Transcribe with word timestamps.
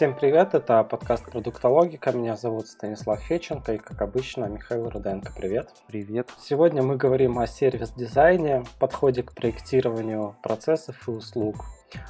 Всем 0.00 0.16
привет, 0.16 0.54
это 0.54 0.82
подкаст 0.82 1.26
«Продуктологика». 1.30 2.10
Меня 2.12 2.34
зовут 2.34 2.68
Станислав 2.68 3.20
Феченко 3.20 3.74
и, 3.74 3.76
как 3.76 4.00
обычно, 4.00 4.46
Михаил 4.46 4.88
Руденко. 4.88 5.30
Привет. 5.36 5.68
Привет. 5.88 6.30
Сегодня 6.40 6.82
мы 6.82 6.96
говорим 6.96 7.38
о 7.38 7.46
сервис-дизайне, 7.46 8.64
подходе 8.78 9.22
к 9.22 9.34
проектированию 9.34 10.36
процессов 10.42 11.06
и 11.06 11.10
услуг. 11.10 11.66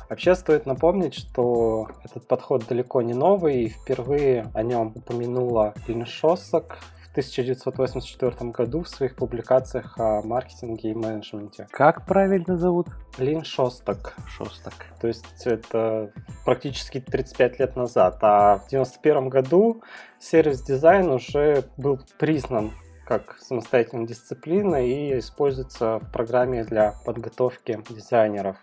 Вообще 0.08 0.36
стоит 0.36 0.66
напомнить, 0.66 1.14
что 1.14 1.88
этот 2.04 2.28
подход 2.28 2.64
далеко 2.68 3.02
не 3.02 3.12
новый, 3.12 3.64
и 3.64 3.68
впервые 3.70 4.46
о 4.54 4.62
нем 4.62 4.92
упомянула 4.94 5.74
Лин 5.88 6.06
Шоссак 6.06 6.78
в 7.10 7.12
1984 7.12 8.50
году 8.52 8.82
в 8.82 8.88
своих 8.88 9.16
публикациях 9.16 9.98
о 9.98 10.22
маркетинге 10.22 10.90
и 10.90 10.94
менеджменте. 10.94 11.66
Как 11.72 12.06
правильно 12.06 12.56
зовут? 12.56 12.86
Лин 13.18 13.42
Шостак. 13.42 14.14
Шостак. 14.28 14.74
То 15.00 15.08
есть 15.08 15.44
это 15.44 16.12
практически 16.44 17.00
35 17.00 17.58
лет 17.58 17.74
назад. 17.74 18.18
А 18.22 18.58
в 18.58 18.66
1991 18.66 19.28
году 19.28 19.82
сервис-дизайн 20.20 21.10
уже 21.10 21.64
был 21.76 21.98
признан 22.16 22.70
как 23.10 23.38
самостоятельная 23.40 24.06
дисциплина 24.06 24.76
и 24.76 25.18
используется 25.18 25.98
в 25.98 26.12
программе 26.12 26.62
для 26.62 26.94
подготовки 27.04 27.82
дизайнеров. 27.90 28.56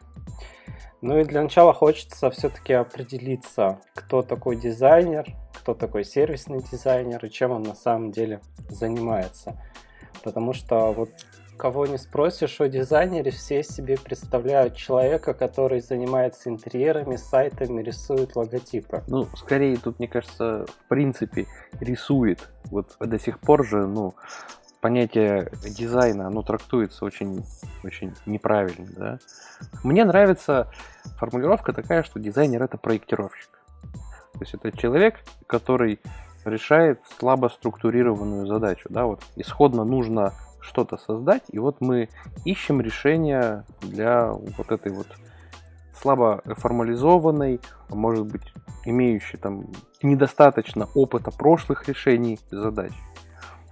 Ну 1.02 1.20
и 1.20 1.26
для 1.26 1.44
начала 1.44 1.74
хочется 1.74 2.30
все-таки 2.30 2.72
определиться, 2.72 3.82
кто 3.94 4.22
такой 4.22 4.56
дизайнер, 4.56 5.26
кто 5.54 5.74
такой 5.74 6.06
сервисный 6.06 6.64
дизайнер 6.64 7.26
и 7.26 7.30
чем 7.30 7.52
он 7.52 7.64
на 7.64 7.76
самом 7.76 8.12
деле 8.12 8.40
занимается. 8.70 9.62
Потому 10.24 10.54
что 10.54 10.94
вот 10.94 11.10
кого 11.58 11.86
не 11.86 11.98
спросишь 11.98 12.62
о 12.62 12.70
дизайнере, 12.70 13.32
все 13.32 13.64
себе 13.64 13.98
представляют 13.98 14.78
человека, 14.78 15.34
который 15.34 15.82
занимается 15.82 16.50
интерьерами, 16.50 17.18
сайтами, 17.18 17.82
рисует 17.82 18.36
логотипы. 18.36 19.04
Ну, 19.08 19.28
скорее 19.36 19.76
тут, 19.78 20.00
мне 20.00 20.08
кажется, 20.08 20.66
в 20.68 20.88
принципе 20.88 21.48
рисует. 21.82 22.50
Вот 22.72 22.96
до 23.00 23.20
сих 23.20 23.40
пор 23.40 23.66
же, 23.66 23.88
ну, 23.88 24.16
понятие 24.82 25.52
дизайна, 25.64 26.28
оно 26.28 26.42
трактуется 26.42 27.06
очень, 27.06 27.44
очень 27.84 28.14
неправильно, 28.26 28.88
да. 28.96 29.20
Мне 29.84 30.06
нравится 30.06 30.72
формулировка 31.18 31.74
такая, 31.74 32.04
что 32.04 32.20
дизайнер 32.20 32.64
это 32.64 32.78
проектировщик. 32.78 33.50
То 34.34 34.40
есть 34.42 34.54
это 34.54 34.72
человек, 34.78 35.16
который 35.48 36.00
решает 36.46 37.02
слабо 37.20 37.50
структурированную 37.50 38.46
задачу, 38.48 38.88
да, 38.90 39.06
вот 39.06 39.22
исходно 39.36 39.84
нужно 39.84 40.34
что-то 40.62 40.98
создать, 40.98 41.44
и 41.50 41.60
вот 41.60 41.82
мы 41.82 42.10
ищем 42.46 42.82
решение 42.82 43.64
для 43.82 44.32
вот 44.32 44.72
этой 44.72 44.92
вот 44.92 45.08
слабо 46.08 46.42
формализованной, 46.46 47.60
может 47.90 48.26
быть, 48.28 48.54
имеющей 48.86 49.36
там 49.38 49.66
недостаточно 50.02 50.88
опыта 50.96 51.32
прошлых 51.32 51.90
решений 51.90 52.40
задач. 52.50 52.94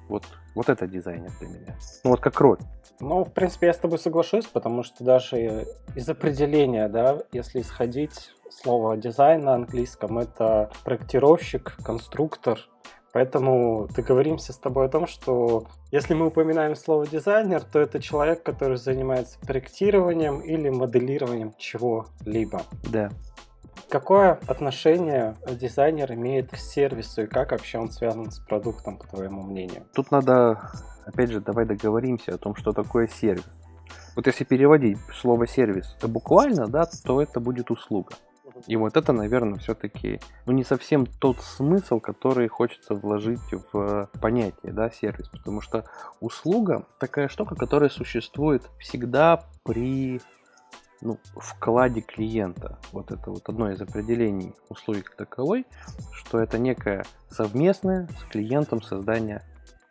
Вот, 0.10 0.24
вот 0.54 0.68
это 0.68 0.86
дизайнер 0.86 1.32
для 1.40 1.48
меня. 1.48 1.78
Ну 2.04 2.10
вот 2.10 2.20
как 2.20 2.38
роль. 2.42 2.58
Ну, 3.00 3.24
в 3.24 3.32
принципе, 3.32 3.68
я 3.68 3.74
с 3.74 3.78
тобой 3.78 4.00
соглашусь, 4.00 4.48
потому 4.48 4.84
что 4.84 5.06
даже 5.06 5.66
из 5.96 6.10
определения, 6.10 6.90
да, 6.90 7.20
если 7.32 7.62
исходить 7.62 8.32
слово 8.50 8.98
дизайн 8.98 9.42
на 9.42 9.54
английском, 9.54 10.18
это 10.18 10.70
проектировщик, 10.84 11.78
конструктор. 11.86 12.60
Поэтому 13.16 13.88
договоримся 13.96 14.52
с 14.52 14.58
тобой 14.58 14.88
о 14.88 14.90
том, 14.90 15.08
что 15.08 15.68
если 15.90 16.14
мы 16.14 16.28
упоминаем 16.28 16.76
слово 16.76 17.08
дизайнер, 17.08 17.64
то 17.64 17.80
это 17.80 18.02
человек, 18.02 18.44
который 18.44 18.76
занимается 18.76 19.40
проектированием 19.40 20.42
или 20.42 20.68
моделированием 20.68 21.54
чего-либо. 21.58 22.64
Да. 22.92 23.08
Какое 23.88 24.38
отношение 24.48 25.38
дизайнер 25.50 26.12
имеет 26.12 26.52
к 26.52 26.58
сервису 26.58 27.22
и 27.24 27.28
как 27.28 27.52
вообще 27.52 27.78
он 27.78 27.90
связан 27.90 28.32
с 28.32 28.40
продуктом, 28.40 28.98
по 28.98 29.08
твоему 29.08 29.44
мнению? 29.44 29.86
Тут 29.94 30.12
надо, 30.12 30.72
опять 31.06 31.32
же, 31.32 31.40
давай 31.40 31.66
договоримся 31.66 32.36
о 32.36 32.38
том, 32.38 32.54
что 32.58 32.74
такое 32.74 33.08
сервис. 33.08 33.46
Вот 34.18 34.28
если 34.28 34.44
переводить 34.44 34.98
слово 35.22 35.48
сервис 35.48 35.96
буквально, 36.04 36.68
да, 36.68 36.86
то 37.06 37.22
это 37.22 37.40
будет 37.40 37.72
услуга. 37.72 38.12
И 38.68 38.76
вот 38.76 38.98
это, 38.98 39.14
наверное, 39.14 39.60
все-таки 39.60 40.20
ну, 40.46 40.54
не 40.54 40.64
совсем 40.64 41.06
тот 41.06 41.42
смысл, 41.42 42.00
который 42.00 42.48
хочется 42.48 42.96
вложить 42.96 43.42
в 43.72 44.10
понятие 44.22 44.74
да, 44.74 44.90
сервис. 44.90 45.28
Потому 45.30 45.62
что 45.62 45.86
услуга 46.20 46.86
такая 47.00 47.28
штука, 47.28 47.56
которая 47.56 47.90
существует 47.90 48.64
всегда 48.80 49.44
при 49.64 50.22
ну, 51.02 51.20
вкладе 51.36 52.02
клиента. 52.02 52.80
Вот 52.92 53.12
это 53.12 53.30
вот 53.32 53.48
одно 53.50 53.72
из 53.72 53.82
определений 53.82 54.54
услуги 54.70 55.02
как 55.02 55.16
таковой, 55.16 55.66
что 56.14 56.40
это 56.40 56.58
некое 56.58 57.06
совместное 57.30 58.08
с 58.20 58.24
клиентом 58.32 58.82
создание 58.82 59.44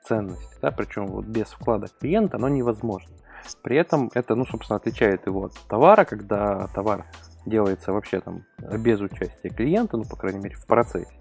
ценности. 0.02 0.56
Да? 0.60 0.70
Причем 0.70 1.06
вот 1.06 1.26
без 1.26 1.48
вклада 1.48 1.88
клиента 2.00 2.36
оно 2.36 2.48
невозможно. 2.48 3.10
При 3.62 3.76
этом 3.76 4.10
это, 4.14 4.34
ну, 4.34 4.46
собственно, 4.46 4.78
отличает 4.78 5.26
его 5.26 5.44
от 5.44 5.54
товара, 5.69 6.04
когда 6.04 6.66
товар 6.69 7.04
делается 7.47 7.93
вообще 7.93 8.21
там 8.21 8.44
без 8.59 9.00
участия 9.00 9.49
клиента, 9.49 9.97
ну, 9.97 10.05
по 10.05 10.16
крайней 10.16 10.41
мере, 10.41 10.56
в 10.56 10.66
процессе. 10.66 11.12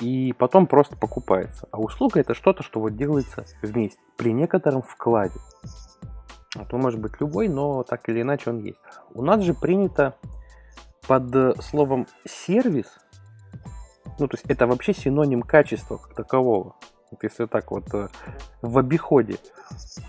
И 0.00 0.34
потом 0.34 0.66
просто 0.66 0.96
покупается. 0.96 1.68
А 1.70 1.80
услуга 1.80 2.20
это 2.20 2.34
что-то, 2.34 2.62
что 2.62 2.80
вот 2.80 2.96
делается 2.96 3.46
вместе, 3.62 3.98
при 4.16 4.32
некотором 4.32 4.82
вкладе. 4.82 5.40
Вот 6.54 6.72
он 6.72 6.80
может 6.80 7.00
быть 7.00 7.20
любой, 7.20 7.48
но 7.48 7.82
так 7.82 8.08
или 8.08 8.22
иначе 8.22 8.50
он 8.50 8.58
есть. 8.58 8.80
У 9.14 9.22
нас 9.22 9.42
же 9.42 9.54
принято 9.54 10.16
под 11.06 11.62
словом 11.62 12.06
сервис, 12.26 12.86
ну, 14.18 14.28
то 14.28 14.36
есть 14.36 14.44
это 14.48 14.66
вообще 14.66 14.92
синоним 14.92 15.42
качества 15.42 15.98
как 15.98 16.14
такового. 16.14 16.76
Вот 17.10 17.22
если 17.22 17.46
так 17.46 17.70
вот 17.70 17.92
э, 17.94 18.08
в 18.62 18.78
обиходе 18.78 19.36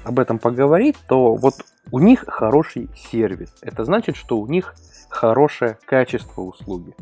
об 0.03 0.19
этом 0.19 0.39
поговорить, 0.39 0.95
то 1.07 1.35
вот 1.35 1.55
у 1.91 1.99
них 1.99 2.25
хороший 2.27 2.89
сервис. 2.95 3.55
Это 3.61 3.83
значит, 3.83 4.15
что 4.15 4.39
у 4.39 4.47
них 4.47 4.75
хорошее 5.09 5.77
качество 5.85 6.41
услуги. 6.41 6.95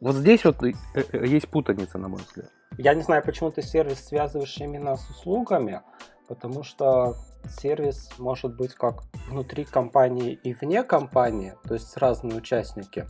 Вот 0.00 0.14
здесь 0.14 0.44
вот 0.44 0.62
э, 0.62 0.72
э, 0.94 1.26
есть 1.26 1.48
путаница, 1.48 1.98
на 1.98 2.08
мой 2.08 2.20
взгляд. 2.20 2.50
Я 2.78 2.94
не 2.94 3.02
знаю, 3.02 3.22
почему 3.24 3.50
ты 3.50 3.62
сервис 3.62 4.06
связываешь 4.06 4.56
именно 4.58 4.96
с 4.96 5.10
услугами, 5.10 5.82
потому 6.28 6.62
что 6.62 7.16
сервис 7.48 8.10
может 8.18 8.56
быть 8.56 8.74
как 8.74 9.02
внутри 9.28 9.64
компании 9.64 10.32
и 10.32 10.54
вне 10.54 10.82
компании, 10.82 11.54
то 11.66 11.74
есть 11.74 11.96
разные 11.96 12.38
участники. 12.38 13.06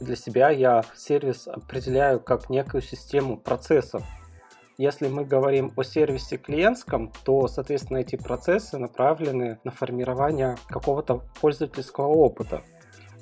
Для 0.00 0.16
себя 0.16 0.50
я 0.50 0.82
сервис 0.96 1.46
определяю 1.46 2.18
как 2.18 2.50
некую 2.50 2.82
систему 2.82 3.36
процессов. 3.36 4.02
Если 4.82 5.06
мы 5.06 5.24
говорим 5.24 5.70
о 5.76 5.84
сервисе 5.84 6.38
клиентском, 6.38 7.12
то, 7.24 7.46
соответственно, 7.46 7.98
эти 7.98 8.16
процессы 8.16 8.78
направлены 8.78 9.60
на 9.62 9.70
формирование 9.70 10.56
какого-то 10.66 11.22
пользовательского 11.40 12.08
опыта. 12.08 12.62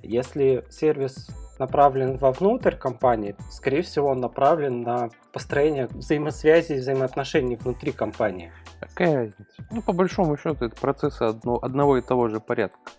Если 0.03 0.65
сервис 0.71 1.29
направлен 1.59 2.17
вовнутрь 2.17 2.75
компании, 2.75 3.37
скорее 3.51 3.83
всего, 3.83 4.09
он 4.09 4.21
направлен 4.21 4.81
на 4.81 5.11
построение 5.35 5.87
взаимосвязи 5.89 6.73
и 6.73 6.79
взаимоотношений 6.79 7.57
внутри 7.57 7.93
компании. 7.93 8.53
Какая 8.81 9.17
разница? 9.17 9.67
Ну, 9.71 9.83
по 9.83 9.93
большому 9.93 10.39
счету, 10.39 10.65
это 10.65 10.81
процессы 10.81 11.25
одно, 11.25 11.59
одного 11.61 11.99
и 11.99 12.01
того 12.01 12.29
же 12.31 12.41
порядка. 12.41 12.91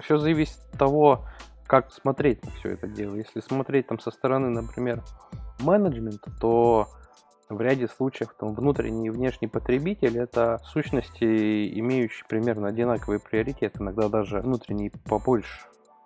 Все 0.00 0.18
зависит 0.18 0.58
от 0.72 0.76
того, 0.76 1.24
как 1.68 1.92
смотреть 1.92 2.44
на 2.44 2.50
все 2.50 2.70
это 2.70 2.88
дело. 2.88 3.14
Если 3.14 3.38
смотреть 3.38 3.86
там 3.86 4.00
со 4.00 4.10
стороны, 4.10 4.48
например, 4.48 5.04
менеджмента, 5.60 6.32
то 6.40 6.88
в 7.54 7.60
ряде 7.60 7.88
случаев 7.88 8.34
там, 8.38 8.54
внутренний 8.54 9.06
и 9.06 9.10
внешний 9.10 9.48
потребитель 9.48 10.18
это 10.18 10.60
сущности, 10.64 11.78
имеющие 11.78 12.24
примерно 12.28 12.68
одинаковый 12.68 13.18
приоритет, 13.18 13.76
иногда 13.78 14.08
даже 14.08 14.40
внутренний 14.40 14.90
побольше. 15.08 15.60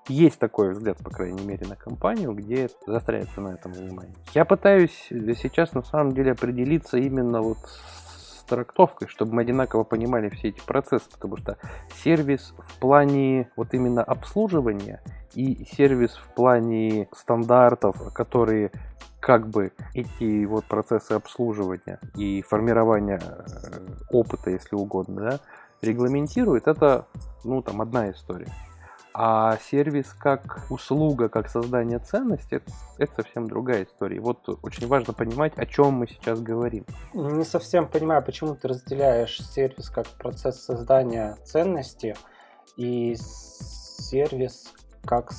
Есть 0.09 0.39
такой 0.39 0.71
взгляд, 0.71 0.99
по 0.99 1.11
крайней 1.11 1.45
мере, 1.45 1.67
на 1.67 1.75
компанию, 1.75 2.33
где 2.33 2.71
застряется 2.87 3.41
на 3.41 3.55
этом 3.55 3.73
внимание. 3.73 4.15
Я 4.35 4.45
пытаюсь 4.45 5.09
сейчас 5.09 5.73
на 5.73 5.83
самом 5.83 6.13
деле 6.13 6.33
определиться 6.33 6.97
именно 6.97 7.43
вот 7.43 7.59
с 7.59 8.06
трактовкой, 8.47 9.09
чтобы 9.09 9.35
мы 9.35 9.43
одинаково 9.43 9.85
понимали 9.85 10.29
все 10.29 10.49
эти 10.49 10.61
процессы, 10.61 11.11
потому 11.11 11.37
что 11.37 11.59
сервис 12.03 12.55
в 12.59 12.79
плане 12.79 13.51
вот 13.57 13.75
именно 13.75 14.03
обслуживания 14.03 15.03
и 15.35 15.65
сервис 15.65 16.13
в 16.13 16.35
плане 16.35 17.09
стандартов, 17.13 18.13
которые 18.13 18.73
как 19.21 19.49
бы 19.49 19.73
эти 19.95 20.45
вот 20.45 20.65
процессы 20.67 21.13
обслуживания 21.13 21.99
и 22.15 22.43
формирования 22.43 23.21
э, 23.21 23.87
опыта, 24.11 24.51
если 24.51 24.77
угодно, 24.77 25.21
да, 25.21 25.41
регламентирует, 25.83 26.69
это, 26.69 27.07
ну, 27.45 27.61
там, 27.63 27.81
одна 27.83 28.11
история. 28.11 28.53
А 29.19 29.57
сервис 29.71 30.13
как 30.13 30.67
услуга, 30.69 31.31
как 31.31 31.49
создание 31.49 31.99
ценности, 32.01 32.57
это, 32.57 32.71
это 32.99 33.15
совсем 33.15 33.49
другая 33.49 33.85
история. 33.85 34.21
Вот 34.21 34.47
очень 34.63 34.87
важно 34.87 35.15
понимать, 35.15 35.57
о 35.57 35.65
чем 35.65 35.95
мы 35.95 36.07
сейчас 36.07 36.39
говорим. 36.43 36.85
Не 37.15 37.45
совсем 37.47 37.89
понимаю, 37.89 38.23
почему 38.23 38.55
ты 38.55 38.69
разделяешь 38.69 39.41
сервис 39.41 39.89
как 39.89 40.07
процесс 40.19 40.63
создания 40.63 41.39
ценности 41.47 42.15
и 42.77 43.17
сервис 43.17 44.75
как 45.07 45.33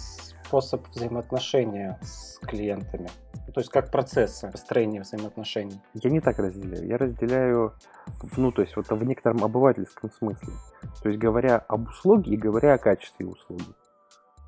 способ 0.48 0.88
взаимоотношения 0.90 2.00
с 2.02 2.40
клиентами. 2.40 3.10
То 3.54 3.60
есть 3.60 3.70
как 3.70 3.92
процессы 3.92 4.50
построения 4.50 5.02
взаимоотношений. 5.02 5.82
Я 5.94 6.10
не 6.10 6.22
так 6.22 6.40
разделяю. 6.40 6.88
Я 6.88 6.98
разделяю, 6.98 7.74
ну, 8.38 8.52
то 8.52 8.62
есть 8.62 8.76
вот 8.78 8.90
в 8.90 9.04
некотором 9.04 9.44
обывательском 9.44 10.10
смысле. 10.12 10.54
То 11.02 11.10
есть 11.10 11.20
говоря 11.20 11.58
об 11.58 11.88
услуге 11.90 12.34
и 12.34 12.38
говоря 12.38 12.76
о 12.76 12.78
качестве 12.78 13.26
услуги. 13.26 13.66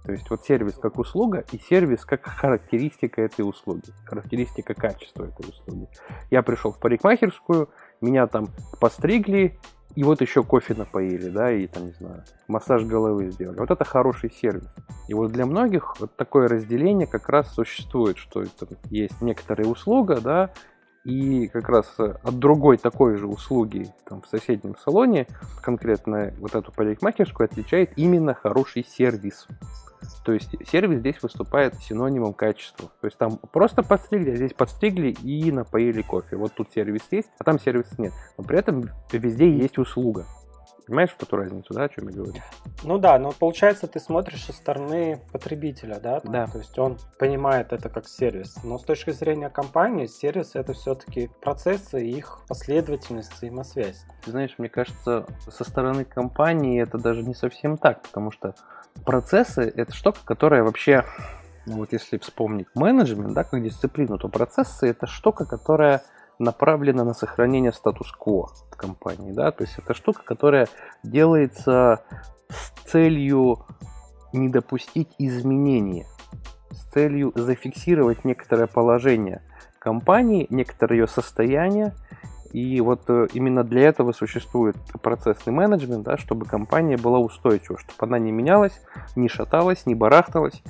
То 0.06 0.14
есть 0.14 0.30
вот 0.30 0.46
сервис 0.46 0.76
как 0.76 0.98
услуга 0.98 1.44
и 1.52 1.58
сервис 1.58 2.06
как 2.06 2.26
характеристика 2.26 3.22
этой 3.22 3.42
услуги, 3.42 3.92
характеристика 4.06 4.74
качества 4.74 5.26
этой 5.26 5.50
услуги. 5.50 5.88
Я 6.32 6.42
пришел 6.44 6.72
в 6.72 6.80
парикмахерскую, 6.80 7.70
меня 8.00 8.26
там 8.28 8.48
постригли, 8.80 9.60
и 9.96 10.04
вот 10.04 10.22
еще 10.22 10.44
кофе 10.44 10.76
напоили, 10.76 11.30
да, 11.30 11.52
и 11.52 11.68
там, 11.68 11.88
не 11.88 11.94
знаю, 11.94 12.24
массаж 12.48 12.84
головы 12.84 13.32
сделали. 13.32 13.58
Вот 13.60 13.72
это 13.72 13.84
хороший 13.84 14.32
сервис. 14.32 14.68
И 15.08 15.14
вот 15.14 15.32
для 15.32 15.46
многих 15.46 16.00
вот 16.00 16.16
такое 16.16 16.48
разделение 16.48 17.08
как 17.08 17.28
раз 17.30 17.54
существует, 17.54 18.18
что 18.18 18.42
это 18.42 18.68
есть 18.90 19.22
некоторая 19.22 19.68
услуга, 19.68 20.22
да, 20.22 20.52
и 21.04 21.48
как 21.48 21.70
раз 21.70 21.96
от 21.98 22.40
другой 22.40 22.78
такой 22.78 23.16
же 23.16 23.26
услуги 23.26 23.92
там, 24.08 24.22
в 24.22 24.28
соседнем 24.28 24.76
салоне, 24.78 25.28
конкретно 25.62 26.34
вот 26.40 26.56
эту 26.56 26.72
парикмахерскую, 26.72 27.46
отличает 27.46 27.92
именно 27.96 28.34
хороший 28.34 28.86
сервис. 28.86 29.48
То 30.24 30.34
есть 30.34 30.50
сервис 30.68 31.00
здесь 31.00 31.22
выступает 31.22 31.76
синонимом 31.76 32.34
качества. 32.34 32.90
То 33.02 33.08
есть 33.08 33.18
там 33.18 33.38
просто 33.38 33.84
подстригли, 33.84 34.32
а 34.32 34.36
здесь 34.36 34.54
подстригли 34.54 35.12
и 35.12 35.52
напоили 35.52 36.02
кофе. 36.02 36.36
Вот 36.36 36.54
тут 36.54 36.70
сервис 36.74 37.02
есть, 37.12 37.30
а 37.40 37.44
там 37.44 37.60
сервис 37.60 37.98
нет. 37.98 38.14
Но 38.38 38.44
при 38.44 38.60
этом 38.60 38.90
везде 39.12 39.52
есть 39.52 39.78
услуга. 39.78 40.26
Понимаешь 40.90 41.16
вот 41.20 41.28
эту 41.28 41.38
разницу, 41.38 41.72
да, 41.72 41.84
о 41.84 41.90
чем 41.90 42.08
я 42.08 42.16
говорю? 42.16 42.34
Ну 42.84 42.98
да, 42.98 43.20
но 43.20 43.32
получается 43.32 43.86
ты 43.86 44.00
смотришь 44.00 44.46
со 44.46 44.54
стороны 44.54 45.22
потребителя, 45.32 46.00
да? 46.00 46.20
Да. 46.24 46.48
То 46.48 46.58
есть 46.58 46.80
он 46.80 46.98
понимает 47.20 47.74
это 47.74 47.90
как 47.90 48.08
сервис. 48.08 48.56
Но 48.64 48.80
с 48.80 48.84
точки 48.84 49.12
зрения 49.12 49.52
компании, 49.52 50.08
сервис 50.08 50.56
это 50.56 50.74
все-таки 50.74 51.30
процессы 51.42 52.04
и 52.04 52.10
их 52.10 52.40
последовательность, 52.48 53.32
взаимосвязь. 53.36 54.04
Ты 54.26 54.32
знаешь, 54.32 54.56
мне 54.58 54.68
кажется, 54.68 55.28
со 55.48 55.64
стороны 55.64 56.06
компании 56.06 56.82
это 56.82 56.98
даже 56.98 57.22
не 57.22 57.36
совсем 57.36 57.78
так, 57.78 58.02
потому 58.02 58.32
что 58.32 58.56
процессы 59.06 59.72
это 59.76 59.94
штука, 59.94 60.22
которая 60.26 60.64
вообще 60.64 61.06
ну 61.68 61.78
вот 61.78 61.94
если 61.94 62.18
вспомнить 62.18 62.66
менеджмент, 62.74 63.34
да, 63.34 63.44
как 63.44 63.62
дисциплину, 63.62 64.18
то 64.18 64.28
процессы 64.28 64.88
это 64.88 65.06
штука, 65.06 65.46
которая 65.46 66.02
направлена 66.40 67.04
на 67.04 67.14
сохранение 67.14 67.72
статус-кво 67.72 68.50
в 68.72 68.76
компании. 68.76 69.32
Да? 69.34 69.52
То 69.52 69.64
есть 69.64 69.78
это 69.78 69.94
штука, 69.94 70.24
которая 70.24 70.68
делается 71.04 72.04
с 72.50 72.72
целью 72.90 73.66
не 74.34 74.50
допустить 74.50 75.10
изменения, 75.18 76.08
с 76.72 76.92
целью 76.92 77.32
зафиксировать 77.36 78.26
некоторое 78.26 78.68
положение 78.68 79.42
компании, 79.80 80.48
некоторое 80.50 80.98
ее 81.00 81.08
состояние. 81.08 81.94
И 82.52 82.82
вот 82.82 83.04
э, 83.10 83.28
именно 83.34 83.64
для 83.64 83.84
этого 83.84 84.12
существует 84.12 84.76
процессный 85.04 85.54
менеджмент, 85.54 86.04
да, 86.04 86.18
чтобы 86.18 86.48
компания 86.48 86.98
была 86.98 87.20
устойчива, 87.20 87.78
чтобы 87.78 87.98
она 88.00 88.18
не 88.18 88.32
менялась, 88.32 88.82
не 89.16 89.30
шаталась, 89.30 89.86
не 89.86 89.94
барахталась, 89.94 90.64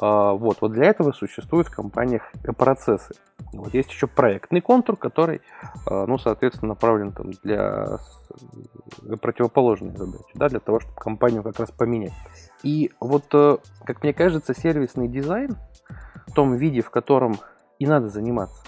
вот, 0.00 0.58
вот 0.60 0.72
для 0.72 0.86
этого 0.86 1.12
существуют 1.12 1.68
в 1.68 1.74
компаниях 1.74 2.30
процессы. 2.56 3.14
Вот 3.52 3.74
есть 3.74 3.90
еще 3.90 4.06
проектный 4.06 4.60
контур, 4.60 4.96
который, 4.96 5.40
а, 5.86 6.06
ну, 6.06 6.18
соответственно, 6.18 6.70
направлен 6.70 7.12
там 7.12 7.30
для 7.42 7.98
противоположной 9.20 9.96
задачи, 9.96 10.30
да, 10.34 10.48
для 10.48 10.60
того, 10.60 10.80
чтобы 10.80 10.94
компанию 10.96 11.42
как 11.42 11.58
раз 11.58 11.70
поменять. 11.70 12.12
И 12.62 12.92
вот, 13.00 13.24
э, 13.32 13.58
как 13.84 14.02
мне 14.02 14.12
кажется, 14.12 14.54
сервисный 14.54 15.08
дизайн 15.08 15.56
в 16.26 16.32
том 16.32 16.56
виде, 16.56 16.82
в 16.82 16.90
котором 16.90 17.38
и 17.78 17.86
надо 17.86 18.08
заниматься. 18.08 18.62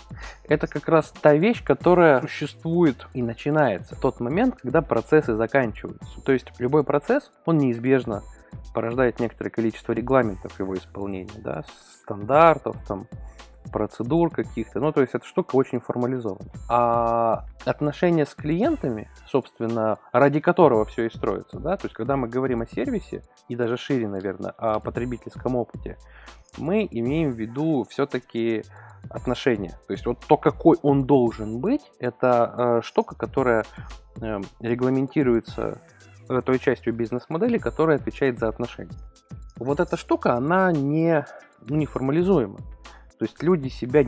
Это 0.48 0.66
как 0.66 0.88
раз 0.88 1.12
та 1.20 1.34
вещь, 1.34 1.64
которая 1.64 2.20
существует 2.22 3.08
и 3.12 3.22
начинается 3.22 3.96
в 3.96 4.00
тот 4.00 4.20
момент, 4.20 4.56
когда 4.62 4.82
процессы 4.82 5.34
заканчиваются. 5.34 6.20
То 6.24 6.32
есть 6.32 6.52
любой 6.58 6.84
процесс, 6.84 7.30
он 7.44 7.58
неизбежно 7.58 8.22
порождает 8.74 9.20
некоторое 9.20 9.50
количество 9.50 9.92
регламентов 9.92 10.58
его 10.58 10.76
исполнения, 10.76 11.38
да, 11.38 11.64
стандартов, 12.02 12.76
там, 12.86 13.06
процедур 13.72 14.30
каких-то. 14.30 14.80
Ну, 14.80 14.92
то 14.92 15.00
есть 15.00 15.14
эта 15.14 15.24
штука 15.26 15.56
очень 15.56 15.80
формализована. 15.80 16.50
А 16.68 17.44
отношения 17.64 18.26
с 18.26 18.34
клиентами, 18.34 19.10
собственно, 19.26 19.98
ради 20.12 20.40
которого 20.40 20.84
все 20.84 21.06
и 21.06 21.10
строится, 21.10 21.58
да, 21.58 21.76
то 21.76 21.86
есть 21.86 21.94
когда 21.94 22.16
мы 22.16 22.28
говорим 22.28 22.62
о 22.62 22.66
сервисе, 22.66 23.22
и 23.48 23.56
даже 23.56 23.76
шире, 23.76 24.08
наверное, 24.08 24.52
о 24.52 24.80
потребительском 24.80 25.56
опыте, 25.56 25.98
мы 26.58 26.86
имеем 26.90 27.30
в 27.30 27.38
виду 27.38 27.86
все-таки 27.88 28.64
отношения. 29.08 29.78
То 29.86 29.92
есть 29.92 30.04
вот 30.06 30.18
то, 30.26 30.36
какой 30.36 30.76
он 30.82 31.04
должен 31.04 31.60
быть, 31.60 31.82
это 31.98 32.54
э, 32.56 32.80
штука, 32.82 33.14
которая 33.14 33.64
э, 34.20 34.40
регламентируется 34.60 35.80
той 36.42 36.58
частью 36.58 36.94
бизнес-модели, 36.94 37.58
которая 37.58 37.98
отвечает 37.98 38.38
за 38.38 38.48
отношения. 38.48 38.96
Вот 39.56 39.80
эта 39.80 39.96
штука, 39.96 40.34
она 40.34 40.72
не, 40.72 41.26
ну, 41.68 41.76
не 41.76 41.86
формализуема. 41.86 42.58
То 43.18 43.24
есть 43.24 43.42
люди 43.42 43.68
себя 43.68 44.04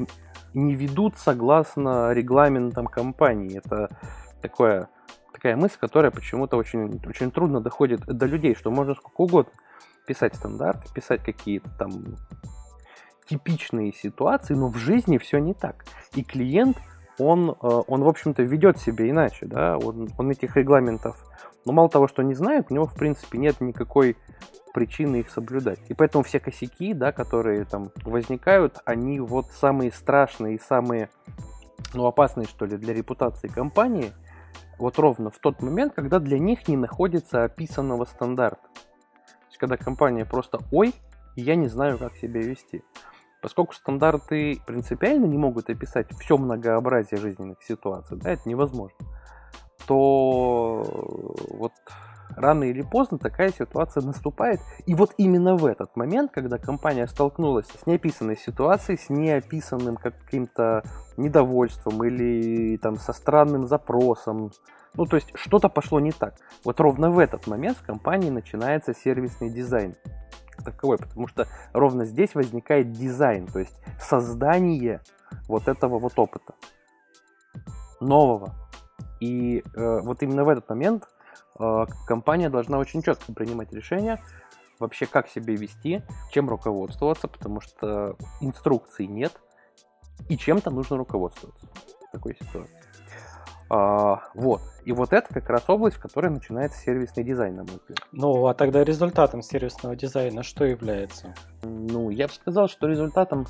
не 0.54 0.74
ведут 0.74 1.18
согласно 1.18 2.12
регламентам 2.12 2.86
компании. 2.86 3.58
Это 3.58 3.88
такое, 4.40 4.88
такая 5.32 5.56
мысль, 5.56 5.76
которая 5.78 6.10
почему-то 6.10 6.56
очень, 6.56 7.00
очень 7.06 7.30
трудно 7.30 7.60
доходит 7.60 8.00
до 8.06 8.26
людей, 8.26 8.54
что 8.54 8.70
можно 8.70 8.94
сколько 8.94 9.20
угодно 9.20 9.52
писать 10.06 10.34
стандарты, 10.34 10.92
писать 10.92 11.22
какие-то 11.22 11.70
там 11.78 11.90
типичные 13.28 13.92
ситуации, 13.92 14.54
но 14.54 14.68
в 14.68 14.76
жизни 14.76 15.18
все 15.18 15.38
не 15.38 15.54
так. 15.54 15.84
И 16.14 16.24
клиент, 16.24 16.76
он, 17.18 17.50
э, 17.50 17.54
он 17.60 18.02
в 18.02 18.08
общем-то, 18.08 18.42
ведет 18.42 18.78
себя 18.78 19.08
иначе. 19.08 19.46
Да? 19.46 19.76
Он, 19.78 20.10
он 20.18 20.30
этих 20.30 20.56
регламентов 20.56 21.16
но 21.64 21.72
мало 21.72 21.88
того, 21.88 22.08
что 22.08 22.22
не 22.22 22.34
знают, 22.34 22.68
у 22.70 22.74
него, 22.74 22.86
в 22.86 22.94
принципе, 22.94 23.38
нет 23.38 23.60
никакой 23.60 24.16
причины 24.74 25.16
их 25.16 25.30
соблюдать. 25.30 25.78
И 25.88 25.94
поэтому 25.94 26.24
все 26.24 26.40
косяки, 26.40 26.94
да, 26.94 27.12
которые 27.12 27.64
там 27.64 27.90
возникают, 28.04 28.78
они 28.84 29.20
вот 29.20 29.46
самые 29.52 29.92
страшные 29.92 30.56
и 30.56 30.58
самые, 30.60 31.10
ну, 31.94 32.06
опасные, 32.06 32.46
что 32.46 32.64
ли, 32.64 32.76
для 32.76 32.94
репутации 32.94 33.48
компании, 33.48 34.12
вот 34.78 34.98
ровно 34.98 35.30
в 35.30 35.38
тот 35.38 35.62
момент, 35.62 35.94
когда 35.94 36.18
для 36.18 36.38
них 36.38 36.66
не 36.66 36.76
находится 36.76 37.44
описанного 37.44 38.06
стандарта. 38.06 38.62
То 38.72 39.46
есть, 39.48 39.58
когда 39.58 39.76
компания 39.76 40.24
просто 40.24 40.58
«Ой, 40.72 40.94
я 41.36 41.54
не 41.54 41.68
знаю, 41.68 41.98
как 41.98 42.16
себя 42.16 42.40
вести». 42.40 42.82
Поскольку 43.42 43.74
стандарты 43.74 44.62
принципиально 44.66 45.26
не 45.26 45.36
могут 45.36 45.68
описать 45.68 46.06
все 46.20 46.38
многообразие 46.38 47.20
жизненных 47.20 47.62
ситуаций, 47.62 48.16
да, 48.16 48.30
это 48.30 48.48
невозможно 48.48 48.96
то 49.86 50.84
вот 51.50 51.72
рано 52.36 52.64
или 52.64 52.82
поздно 52.82 53.18
такая 53.18 53.52
ситуация 53.52 54.02
наступает. 54.02 54.60
И 54.86 54.94
вот 54.94 55.12
именно 55.18 55.56
в 55.56 55.66
этот 55.66 55.96
момент, 55.96 56.32
когда 56.32 56.58
компания 56.58 57.06
столкнулась 57.06 57.66
с 57.66 57.86
неописанной 57.86 58.36
ситуацией, 58.36 58.98
с 58.98 59.10
неописанным 59.10 59.96
каким-то 59.96 60.82
недовольством 61.16 62.02
или 62.04 62.76
там 62.78 62.96
со 62.96 63.12
странным 63.12 63.66
запросом, 63.66 64.52
ну 64.94 65.06
то 65.06 65.16
есть 65.16 65.30
что-то 65.34 65.68
пошло 65.68 66.00
не 66.00 66.12
так. 66.12 66.34
Вот 66.64 66.80
ровно 66.80 67.10
в 67.10 67.18
этот 67.18 67.46
момент 67.46 67.78
в 67.78 67.84
компании 67.84 68.30
начинается 68.30 68.94
сервисный 68.94 69.50
дизайн 69.50 69.94
таковой, 70.64 70.98
потому 70.98 71.28
что 71.28 71.48
ровно 71.72 72.04
здесь 72.04 72.34
возникает 72.34 72.92
дизайн, 72.92 73.46
то 73.46 73.58
есть 73.58 73.74
создание 74.00 75.00
вот 75.48 75.68
этого 75.68 75.98
вот 75.98 76.18
опыта 76.18 76.54
нового, 78.00 78.54
и 79.20 79.62
э, 79.74 80.00
вот 80.00 80.22
именно 80.22 80.44
в 80.44 80.48
этот 80.48 80.68
момент 80.68 81.08
э, 81.58 81.86
компания 82.06 82.50
должна 82.50 82.78
очень 82.78 83.02
четко 83.02 83.32
принимать 83.32 83.72
решения, 83.72 84.20
вообще 84.78 85.06
как 85.06 85.28
себя 85.28 85.54
вести, 85.54 86.02
чем 86.30 86.48
руководствоваться, 86.48 87.28
потому 87.28 87.60
что 87.60 88.16
инструкций 88.40 89.06
нет, 89.06 89.32
и 90.28 90.36
чем-то 90.36 90.70
нужно 90.70 90.96
руководствоваться 90.96 91.66
в 92.08 92.12
такой 92.12 92.34
ситуации. 92.34 92.76
А, 93.74 94.24
вот. 94.34 94.60
И 94.84 94.92
вот 94.92 95.14
это 95.14 95.32
как 95.32 95.48
раз 95.48 95.64
область, 95.66 95.96
в 95.96 96.00
которой 96.00 96.30
начинается 96.30 96.78
сервисный 96.78 97.24
дизайн, 97.24 97.56
на 97.56 97.62
мой 97.62 97.78
взгляд. 97.78 98.06
Ну, 98.12 98.46
а 98.46 98.52
тогда 98.52 98.84
результатом 98.84 99.40
сервисного 99.40 99.96
дизайна 99.96 100.42
что 100.42 100.66
является? 100.66 101.34
Ну, 101.62 102.10
я 102.10 102.26
бы 102.26 102.32
сказал, 102.34 102.68
что 102.68 102.86
результатом 102.86 103.46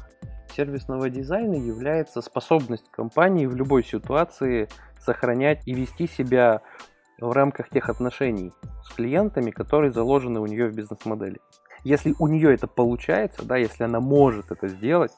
сервисного 0.55 1.11
дизайна 1.11 1.55
является 1.55 2.23
способность 2.23 2.89
компании 2.93 3.47
в 3.47 3.57
любой 3.57 3.83
ситуации 3.83 4.69
сохранять 5.01 5.67
и 5.67 5.75
вести 5.75 6.07
себя 6.07 6.61
в 7.19 7.33
рамках 7.33 7.69
тех 7.71 7.89
отношений 7.89 8.53
с 8.85 8.95
клиентами, 8.95 9.51
которые 9.51 9.91
заложены 9.91 10.39
у 10.39 10.47
нее 10.47 10.69
в 10.69 10.77
бизнес-модели. 10.77 11.41
Если 11.83 12.15
у 12.21 12.29
нее 12.29 12.55
это 12.55 12.69
получается, 12.69 13.45
да, 13.45 13.57
если 13.57 13.83
она 13.83 13.99
может 13.99 14.53
это 14.53 14.69
сделать, 14.69 15.11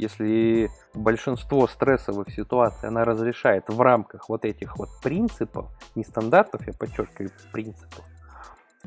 если 0.00 0.70
большинство 0.94 1.66
стрессовых 1.66 2.30
ситуаций 2.30 2.88
она 2.88 3.04
разрешает 3.04 3.68
в 3.68 3.80
рамках 3.80 4.28
вот 4.28 4.44
этих 4.44 4.78
вот 4.78 4.88
принципов, 5.02 5.70
не 5.94 6.04
стандартов, 6.04 6.66
я 6.66 6.72
подчеркиваю, 6.72 7.30
принципов, 7.52 8.04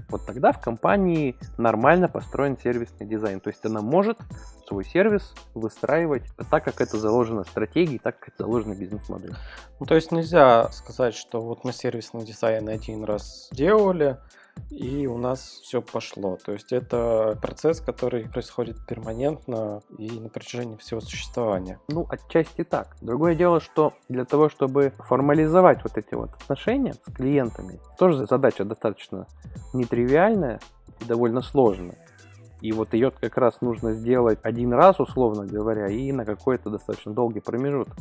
вот 0.09 0.25
тогда 0.25 0.51
в 0.51 0.59
компании 0.59 1.35
нормально 1.57 2.07
построен 2.07 2.57
сервисный 2.57 3.05
дизайн. 3.05 3.39
То 3.39 3.49
есть 3.49 3.63
она 3.63 3.81
может 3.81 4.17
свой 4.67 4.85
сервис 4.85 5.35
выстраивать 5.53 6.23
так, 6.49 6.63
как 6.63 6.81
это 6.81 6.97
заложено 6.97 7.43
в 7.43 7.49
стратегии, 7.49 7.99
так, 7.99 8.19
как 8.19 8.29
это 8.29 8.43
заложено 8.43 8.73
в 8.73 8.79
бизнес-модели. 8.79 9.35
Ну, 9.79 9.85
то 9.85 9.95
есть 9.95 10.11
нельзя 10.11 10.71
сказать, 10.71 11.13
что 11.13 11.41
вот 11.41 11.63
мы 11.63 11.73
сервисный 11.73 12.25
дизайн 12.25 12.69
один 12.69 13.03
раз 13.03 13.49
делали, 13.51 14.17
и 14.69 15.07
у 15.07 15.17
нас 15.17 15.61
все 15.63 15.81
пошло. 15.81 16.37
То 16.43 16.51
есть 16.51 16.73
это 16.73 17.37
процесс, 17.41 17.79
который 17.79 18.27
происходит 18.27 18.85
перманентно 18.87 19.81
и 19.97 20.19
на 20.19 20.29
протяжении 20.29 20.77
всего 20.77 20.99
существования. 20.99 21.79
Ну, 21.89 22.07
отчасти 22.09 22.63
так. 22.63 22.95
Другое 23.01 23.35
дело, 23.35 23.59
что 23.59 23.93
для 24.09 24.25
того, 24.25 24.49
чтобы 24.49 24.93
формализовать 24.97 25.83
вот 25.83 25.97
эти 25.97 26.15
вот 26.15 26.31
отношения 26.33 26.93
с 26.93 27.11
клиентами, 27.11 27.79
тоже 27.99 28.25
задача 28.25 28.65
достаточно 28.65 29.27
нетривиальная 29.73 30.59
и 30.99 31.05
довольно 31.05 31.41
сложная. 31.41 31.97
И 32.61 32.71
вот 32.71 32.93
ее 32.93 33.11
как 33.11 33.37
раз 33.37 33.59
нужно 33.61 33.93
сделать 33.93 34.39
один 34.41 34.73
раз, 34.73 34.99
условно 34.99 35.45
говоря, 35.45 35.87
и 35.87 36.11
на 36.11 36.25
какой-то 36.25 36.69
достаточно 36.69 37.13
долгий 37.13 37.41
промежуток. 37.41 37.95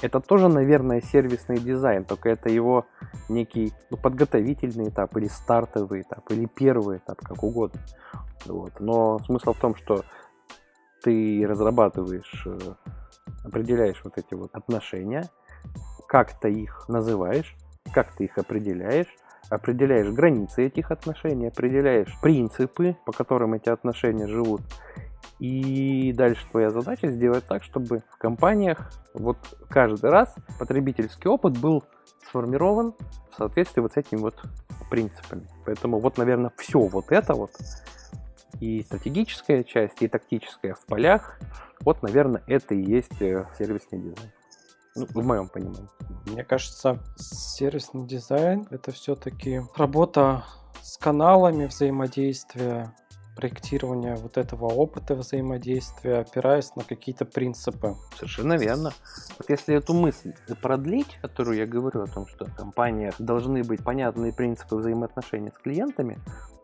Это 0.00 0.20
тоже, 0.20 0.48
наверное, 0.48 1.00
сервисный 1.00 1.58
дизайн, 1.58 2.04
только 2.04 2.28
это 2.28 2.48
его 2.48 2.86
некий 3.28 3.72
ну, 3.90 3.96
подготовительный 3.96 4.90
этап 4.90 5.16
или 5.16 5.26
стартовый 5.26 6.02
этап 6.02 6.30
или 6.30 6.46
первый 6.46 6.98
этап, 6.98 7.18
как 7.20 7.42
угодно. 7.42 7.80
Вот. 8.46 8.78
Но 8.78 9.18
смысл 9.20 9.52
в 9.52 9.58
том, 9.58 9.74
что 9.74 10.04
ты 11.02 11.44
разрабатываешь, 11.46 12.46
э, 12.46 12.58
определяешь 13.44 14.00
вот 14.04 14.18
эти 14.18 14.34
вот 14.34 14.54
отношения, 14.54 15.28
как 16.06 16.38
ты 16.38 16.52
их 16.52 16.88
называешь, 16.88 17.56
как 17.92 18.14
ты 18.14 18.24
их 18.24 18.38
определяешь, 18.38 19.12
определяешь 19.50 20.08
границы 20.08 20.66
этих 20.66 20.90
отношений, 20.90 21.48
определяешь 21.48 22.14
принципы, 22.22 22.96
по 23.04 23.12
которым 23.12 23.54
эти 23.54 23.68
отношения 23.68 24.26
живут, 24.26 24.62
и 25.38 26.12
дальше 26.12 26.44
твоя 26.50 26.70
задача 26.70 27.10
сделать 27.10 27.46
так, 27.46 27.62
чтобы 27.62 28.02
в 28.10 28.18
компаниях 28.18 28.90
вот 29.14 29.38
каждый 29.68 30.10
раз 30.10 30.34
потребительский 30.58 31.28
опыт 31.28 31.58
был 31.58 31.84
сформирован 32.26 32.94
в 33.30 33.36
соответствии 33.36 33.80
вот 33.80 33.92
с 33.92 33.96
этими 33.96 34.18
вот 34.18 34.40
принципами. 34.90 35.46
Поэтому 35.64 36.00
вот, 36.00 36.18
наверное, 36.18 36.52
все 36.56 36.80
вот 36.80 37.12
это 37.12 37.34
вот, 37.34 37.52
и 38.60 38.82
стратегическая 38.82 39.62
часть, 39.62 40.02
и 40.02 40.08
тактическая 40.08 40.74
в 40.74 40.84
полях, 40.86 41.38
вот, 41.80 42.02
наверное, 42.02 42.42
это 42.46 42.74
и 42.74 42.82
есть 42.82 43.22
э, 43.22 43.46
сервисный 43.56 44.00
дизайн. 44.00 44.32
Ну, 44.96 45.06
в 45.06 45.24
моем 45.24 45.48
понимании. 45.48 45.88
Мне 46.26 46.42
кажется, 46.42 46.98
сервисный 47.16 48.04
дизайн 48.04 48.66
это 48.70 48.90
все-таки 48.90 49.62
работа 49.76 50.44
с 50.82 50.98
каналами 50.98 51.66
взаимодействия, 51.66 52.92
проектирования 53.38 54.16
вот 54.16 54.36
этого 54.36 54.64
опыта 54.64 55.14
взаимодействия, 55.14 56.18
опираясь 56.18 56.74
на 56.74 56.82
какие-то 56.82 57.24
принципы. 57.24 57.94
Совершенно 58.16 58.54
верно. 58.54 58.92
Вот 59.38 59.48
если 59.48 59.76
эту 59.76 59.94
мысль 59.94 60.32
продлить, 60.60 61.18
которую 61.22 61.56
я 61.56 61.66
говорю 61.66 62.02
о 62.02 62.08
том, 62.08 62.26
что 62.26 62.46
в 62.46 62.54
компаниях 62.56 63.14
должны 63.20 63.62
быть 63.62 63.84
понятные 63.84 64.32
принципы 64.32 64.74
взаимоотношений 64.74 65.52
с 65.54 65.58
клиентами, 65.62 66.18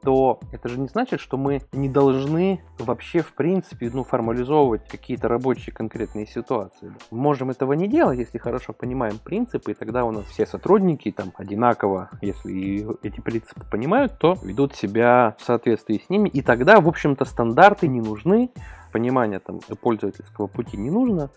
то 0.04 0.38
это 0.52 0.68
же 0.68 0.78
не 0.78 0.87
значит, 0.87 1.20
что 1.20 1.37
мы 1.37 1.62
не 1.73 1.88
должны 1.88 2.61
вообще 2.78 3.20
в 3.20 3.32
принципе 3.32 3.90
ну, 3.92 4.04
формализовывать 4.04 4.87
какие-то 4.87 5.28
рабочие 5.28 5.75
конкретные 5.75 6.26
ситуации. 6.26 6.92
Можем 7.11 7.50
этого 7.50 7.73
не 7.73 7.88
делать, 7.88 8.18
если 8.18 8.38
хорошо 8.38 8.73
понимаем 8.73 9.18
принципы, 9.18 9.70
и 9.70 9.75
тогда 9.75 10.04
у 10.04 10.11
нас 10.11 10.26
все 10.26 10.46
сотрудники 10.46 11.11
там 11.11 11.32
одинаково, 11.37 12.11
если 12.20 12.87
эти 13.06 13.20
принципы 13.20 13.64
понимают, 13.70 14.18
то 14.18 14.37
ведут 14.42 14.75
себя 14.75 15.37
в 15.38 15.44
соответствии 15.44 16.02
с 16.04 16.11
ними, 16.11 16.28
и 16.28 16.42
тогда, 16.42 16.80
в 16.80 16.88
общем-то, 16.88 17.25
стандарты 17.25 17.88
не 17.88 18.00
нужны, 18.00 18.50
понимание 18.92 19.38
там 19.38 19.61
пользовательского 19.80 20.46
пути 20.46 20.76
не 20.76 20.90
нужно, 20.90 21.30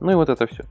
ну 0.00 0.10
и 0.10 0.14
вот 0.14 0.30
это 0.30 0.46
все. 0.46 0.64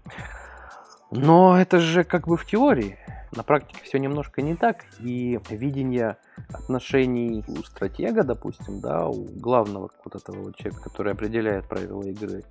Но 1.16 1.58
это 1.60 1.80
же 1.80 2.04
как 2.04 2.28
бы 2.28 2.38
в 2.38 2.46
теории. 2.46 2.98
На 3.36 3.44
практике 3.44 3.82
все 3.84 3.98
немножко 3.98 4.42
не 4.42 4.56
так, 4.56 4.86
и 5.02 5.40
видение 5.50 6.16
отношений 6.54 7.44
у 7.48 7.64
стратега, 7.64 8.24
допустим, 8.24 8.80
да, 8.80 9.08
у 9.08 9.26
главного 9.26 9.90
вот 10.06 10.16
этого 10.16 10.44
вот 10.44 10.56
человека, 10.56 10.84
который 10.84 11.12
определяет 11.12 11.68
правила 11.68 12.02
игры, 12.04 12.44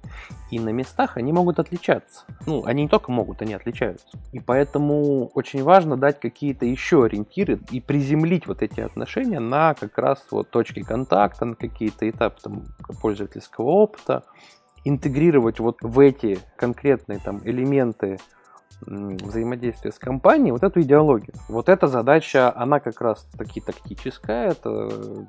и 0.50 0.60
на 0.60 0.70
местах 0.70 1.16
они 1.16 1.32
могут 1.32 1.58
отличаться. 1.58 2.24
Ну, 2.46 2.66
они 2.66 2.82
не 2.82 2.88
только 2.88 3.12
могут, 3.12 3.40
они 3.40 3.54
отличаются. 3.54 4.06
И 4.32 4.40
поэтому 4.40 5.28
очень 5.28 5.62
важно 5.62 5.96
дать 5.96 6.20
какие-то 6.20 6.66
еще 6.66 7.04
ориентиры 7.04 7.60
и 7.70 7.80
приземлить 7.80 8.46
вот 8.46 8.62
эти 8.62 8.80
отношения 8.80 9.40
на 9.40 9.72
как 9.72 9.96
раз 9.96 10.22
вот 10.30 10.50
точки 10.50 10.82
контакта, 10.82 11.46
на 11.46 11.54
какие-то 11.54 12.08
этапы 12.10 12.40
там, 12.42 12.64
пользовательского 13.00 13.70
опыта, 13.70 14.24
интегрировать 14.84 15.60
вот 15.60 15.78
в 15.80 15.98
эти 15.98 16.38
конкретные 16.56 17.20
там 17.20 17.40
элементы 17.44 18.18
взаимодействия 18.82 19.92
с 19.92 19.98
компанией, 19.98 20.52
вот 20.52 20.62
эту 20.62 20.80
идеологию. 20.80 21.34
Вот 21.48 21.68
эта 21.68 21.86
задача, 21.86 22.52
она 22.54 22.80
как 22.80 23.00
раз 23.00 23.26
таки 23.36 23.60
тактическая, 23.60 24.50
это, 24.50 24.70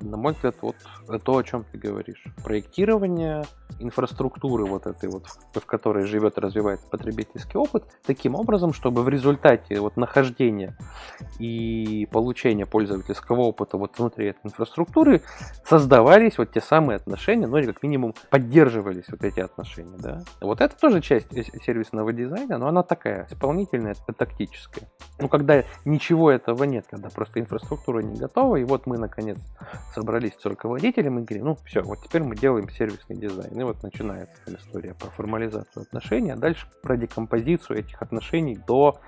на 0.00 0.16
мой 0.16 0.32
взгляд, 0.34 0.56
вот 0.60 0.76
то, 1.24 1.36
о 1.36 1.42
чем 1.42 1.64
ты 1.64 1.78
говоришь. 1.78 2.22
Проектирование 2.44 3.44
инфраструктуры 3.78 4.64
вот 4.64 4.86
этой 4.86 5.08
вот, 5.08 5.26
в 5.52 5.66
которой 5.66 6.06
живет 6.06 6.38
и 6.38 6.40
развивается 6.40 6.88
потребительский 6.88 7.58
опыт, 7.58 7.84
таким 8.06 8.34
образом, 8.34 8.72
чтобы 8.72 9.02
в 9.02 9.08
результате 9.08 9.80
вот 9.80 9.96
нахождения 9.96 10.76
и 11.38 12.08
получения 12.10 12.66
пользовательского 12.66 13.40
опыта 13.40 13.76
вот 13.76 13.98
внутри 13.98 14.28
этой 14.28 14.40
инфраструктуры 14.44 15.22
создавались 15.64 16.38
вот 16.38 16.52
те 16.52 16.60
самые 16.60 16.96
отношения, 16.96 17.46
ну 17.46 17.58
или 17.58 17.66
как 17.66 17.82
минимум 17.82 18.14
поддерживались 18.30 19.08
вот 19.10 19.22
эти 19.24 19.40
отношения, 19.40 19.96
да. 19.98 20.22
Вот 20.40 20.60
это 20.60 20.76
тоже 20.76 21.00
часть 21.00 21.28
сервисного 21.64 22.12
дизайна, 22.12 22.58
но 22.58 22.68
она 22.68 22.82
такая 22.82 23.26
исполнительная, 23.36 23.92
это 23.92 24.12
тактическая. 24.12 24.88
Ну, 25.18 25.28
когда 25.28 25.62
ничего 25.84 26.30
этого 26.30 26.64
нет, 26.64 26.86
когда 26.90 27.10
просто 27.10 27.40
инфраструктура 27.40 28.00
не 28.00 28.18
готова, 28.18 28.56
и 28.56 28.64
вот 28.64 28.86
мы, 28.86 28.98
наконец, 28.98 29.38
собрались 29.94 30.34
с 30.38 30.44
руководителем 30.44 31.18
и 31.18 31.22
говорим, 31.22 31.46
ну, 31.46 31.58
все, 31.64 31.82
вот 31.82 32.02
теперь 32.02 32.22
мы 32.22 32.34
делаем 32.36 32.68
сервисный 32.70 33.16
дизайн. 33.16 33.58
И 33.58 33.64
вот 33.64 33.82
начинается 33.82 34.36
история 34.46 34.94
про 34.94 35.10
формализацию 35.10 35.82
отношений, 35.82 36.30
а 36.30 36.36
дальше 36.36 36.66
про 36.82 36.96
декомпозицию 36.96 37.78
этих 37.78 38.00
отношений 38.02 38.56
до 38.56 38.98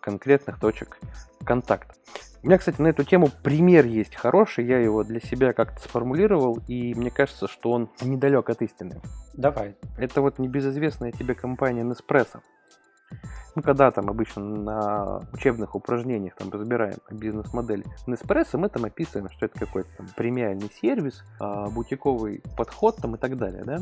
конкретных 0.00 0.58
точек 0.60 0.98
контакта. 1.44 1.94
У 2.42 2.48
меня, 2.48 2.58
кстати, 2.58 2.80
на 2.80 2.88
эту 2.88 3.04
тему 3.04 3.30
пример 3.44 3.86
есть 3.86 4.16
хороший, 4.16 4.66
я 4.66 4.80
его 4.80 5.04
для 5.04 5.20
себя 5.20 5.52
как-то 5.52 5.80
сформулировал, 5.80 6.58
и 6.66 6.92
мне 6.92 7.10
кажется, 7.10 7.46
что 7.46 7.70
он 7.70 7.88
недалек 8.02 8.50
от 8.50 8.62
истины. 8.62 9.00
Давай. 9.32 9.76
Это 9.96 10.20
вот 10.20 10.40
небезызвестная 10.40 11.12
тебе 11.12 11.36
компания 11.36 11.84
Nespresso. 11.84 12.40
Ну, 13.54 13.62
когда 13.62 13.90
там 13.90 14.08
обычно 14.08 14.42
на 14.42 15.20
учебных 15.32 15.74
упражнениях 15.74 16.34
там 16.36 16.50
разбираем 16.50 16.98
бизнес-модель 17.10 17.84
Nespresso, 18.06 18.56
мы 18.56 18.68
там 18.68 18.84
описываем, 18.84 19.28
что 19.30 19.46
это 19.46 19.58
какой-то 19.58 19.88
там 19.96 20.06
премиальный 20.16 20.70
сервис, 20.80 21.22
а, 21.38 21.68
бутиковый 21.68 22.42
подход 22.56 22.96
там 22.96 23.16
и 23.16 23.18
так 23.18 23.36
далее, 23.36 23.62
да. 23.64 23.80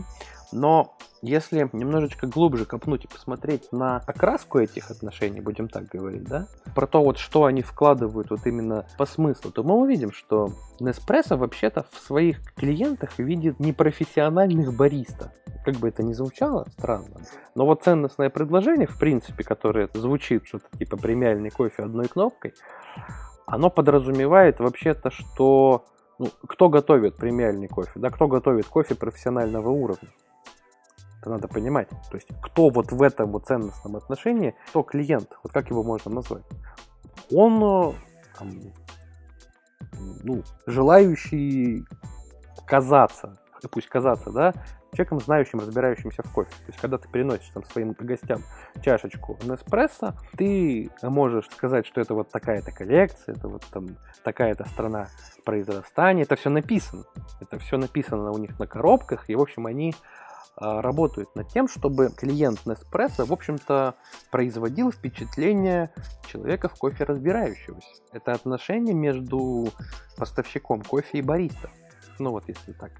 Но 0.52 0.96
если 1.22 1.68
немножечко 1.72 2.26
глубже 2.26 2.64
копнуть 2.64 3.04
и 3.04 3.08
посмотреть 3.08 3.70
на 3.72 3.98
окраску 3.98 4.58
этих 4.58 4.90
отношений, 4.90 5.40
будем 5.40 5.68
так 5.68 5.86
говорить, 5.86 6.24
да, 6.24 6.46
про 6.74 6.86
то 6.86 7.02
вот, 7.02 7.18
что 7.18 7.44
они 7.44 7.62
вкладывают 7.62 8.30
вот 8.30 8.46
именно 8.46 8.86
по 8.98 9.06
смыслу, 9.06 9.50
то 9.50 9.62
мы 9.62 9.74
увидим, 9.74 10.12
что 10.12 10.50
Nespresso 10.80 11.36
вообще-то 11.36 11.86
в 11.90 11.98
своих 11.98 12.42
клиентах 12.54 13.18
видит 13.18 13.60
непрофессиональных 13.60 14.74
бариста. 14.74 15.32
Как 15.64 15.76
бы 15.76 15.88
это 15.88 16.02
ни 16.02 16.14
звучало 16.14 16.66
странно, 16.72 17.20
но 17.54 17.66
вот 17.66 17.82
ценностное 17.82 18.30
предложение, 18.30 18.86
в 18.86 18.98
принципе, 18.98 19.44
которое 19.44 19.59
звучит 19.94 20.46
что-то 20.46 20.66
типа 20.78 20.96
премиальный 20.96 21.50
кофе 21.50 21.82
одной 21.82 22.08
кнопкой, 22.08 22.54
оно 23.46 23.70
подразумевает 23.70 24.60
вообще-то, 24.60 25.10
что 25.10 25.84
ну, 26.18 26.28
кто 26.46 26.68
готовит 26.68 27.16
премиальный 27.16 27.68
кофе, 27.68 27.92
да, 27.96 28.10
кто 28.10 28.28
готовит 28.28 28.66
кофе 28.66 28.94
профессионального 28.94 29.70
уровня. 29.70 30.08
Это 31.20 31.30
надо 31.30 31.48
понимать. 31.48 31.88
То 31.88 32.16
есть, 32.16 32.28
кто 32.42 32.68
вот 32.70 32.92
в 32.92 33.02
этом 33.02 33.32
вот 33.32 33.46
ценностном 33.46 33.96
отношении, 33.96 34.54
кто 34.68 34.82
клиент, 34.82 35.38
вот 35.42 35.52
как 35.52 35.70
его 35.70 35.82
можно 35.82 36.10
назвать? 36.10 36.44
Он 37.32 37.62
э, 37.62 37.92
там, 38.38 38.60
ну, 40.22 40.42
желающий 40.66 41.84
казаться, 42.66 43.38
пусть 43.70 43.88
казаться, 43.88 44.30
да, 44.30 44.54
человеком, 44.92 45.20
знающим, 45.20 45.60
разбирающимся 45.60 46.22
в 46.22 46.32
кофе. 46.32 46.50
То 46.50 46.66
есть, 46.68 46.80
когда 46.80 46.98
ты 46.98 47.08
приносишь 47.08 47.50
там 47.52 47.64
своим 47.64 47.92
гостям 47.98 48.42
чашечку 48.82 49.38
Неспрессо, 49.42 50.14
ты 50.36 50.90
можешь 51.02 51.48
сказать, 51.50 51.86
что 51.86 52.00
это 52.00 52.14
вот 52.14 52.30
такая-то 52.30 52.72
коллекция, 52.72 53.34
это 53.34 53.48
вот 53.48 53.64
там 53.70 53.88
такая-то 54.24 54.68
страна 54.68 55.08
произрастания. 55.44 56.24
Это 56.24 56.36
все 56.36 56.50
написано. 56.50 57.04
Это 57.40 57.58
все 57.58 57.76
написано 57.76 58.32
у 58.32 58.38
них 58.38 58.58
на 58.58 58.66
коробках, 58.66 59.28
и, 59.28 59.36
в 59.36 59.40
общем, 59.40 59.66
они 59.66 59.94
а, 60.56 60.82
работают 60.82 61.34
над 61.36 61.48
тем, 61.48 61.68
чтобы 61.68 62.10
клиент 62.10 62.60
Nespresso, 62.66 63.24
в 63.24 63.32
общем-то, 63.32 63.94
производил 64.30 64.92
впечатление 64.92 65.92
человека 66.26 66.68
в 66.68 66.74
кофе 66.74 67.04
разбирающегося. 67.04 67.86
Это 68.12 68.32
отношение 68.32 68.94
между 68.94 69.68
поставщиком 70.16 70.82
кофе 70.82 71.18
и 71.18 71.22
бариста. 71.22 71.70
Ну 72.18 72.32
вот 72.32 72.44
если 72.48 72.72
так 72.72 72.90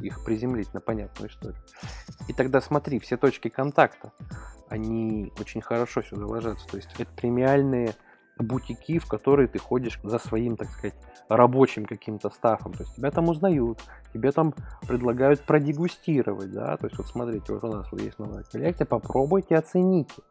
их 0.00 0.24
приземлить 0.24 0.72
на 0.74 0.80
понятную 0.80 1.30
историю. 1.30 1.62
И 2.28 2.32
тогда 2.32 2.60
смотри, 2.60 2.98
все 2.98 3.16
точки 3.16 3.48
контакта, 3.48 4.12
они 4.68 5.32
очень 5.38 5.60
хорошо 5.60 6.02
сюда 6.02 6.26
ложатся. 6.26 6.66
То 6.68 6.76
есть 6.76 6.90
это 6.98 7.10
премиальные 7.12 7.94
бутики, 8.38 8.98
в 8.98 9.06
которые 9.06 9.48
ты 9.48 9.58
ходишь 9.58 9.98
за 10.02 10.18
своим, 10.18 10.56
так 10.56 10.70
сказать, 10.70 10.94
рабочим 11.28 11.84
каким-то 11.84 12.30
стафом. 12.30 12.72
То 12.72 12.82
есть 12.84 12.96
тебя 12.96 13.10
там 13.10 13.28
узнают, 13.28 13.78
тебе 14.12 14.32
там 14.32 14.54
предлагают 14.86 15.42
продегустировать, 15.42 16.50
да, 16.50 16.76
то 16.76 16.86
есть 16.86 16.98
вот 16.98 17.06
смотрите, 17.06 17.52
вот 17.52 17.64
у 17.64 17.68
нас 17.68 17.86
вот 17.90 18.00
есть 18.00 18.18
новая 18.18 18.42
коллекция, 18.42 18.86
попробуйте, 18.86 19.56
оцените. 19.56 20.22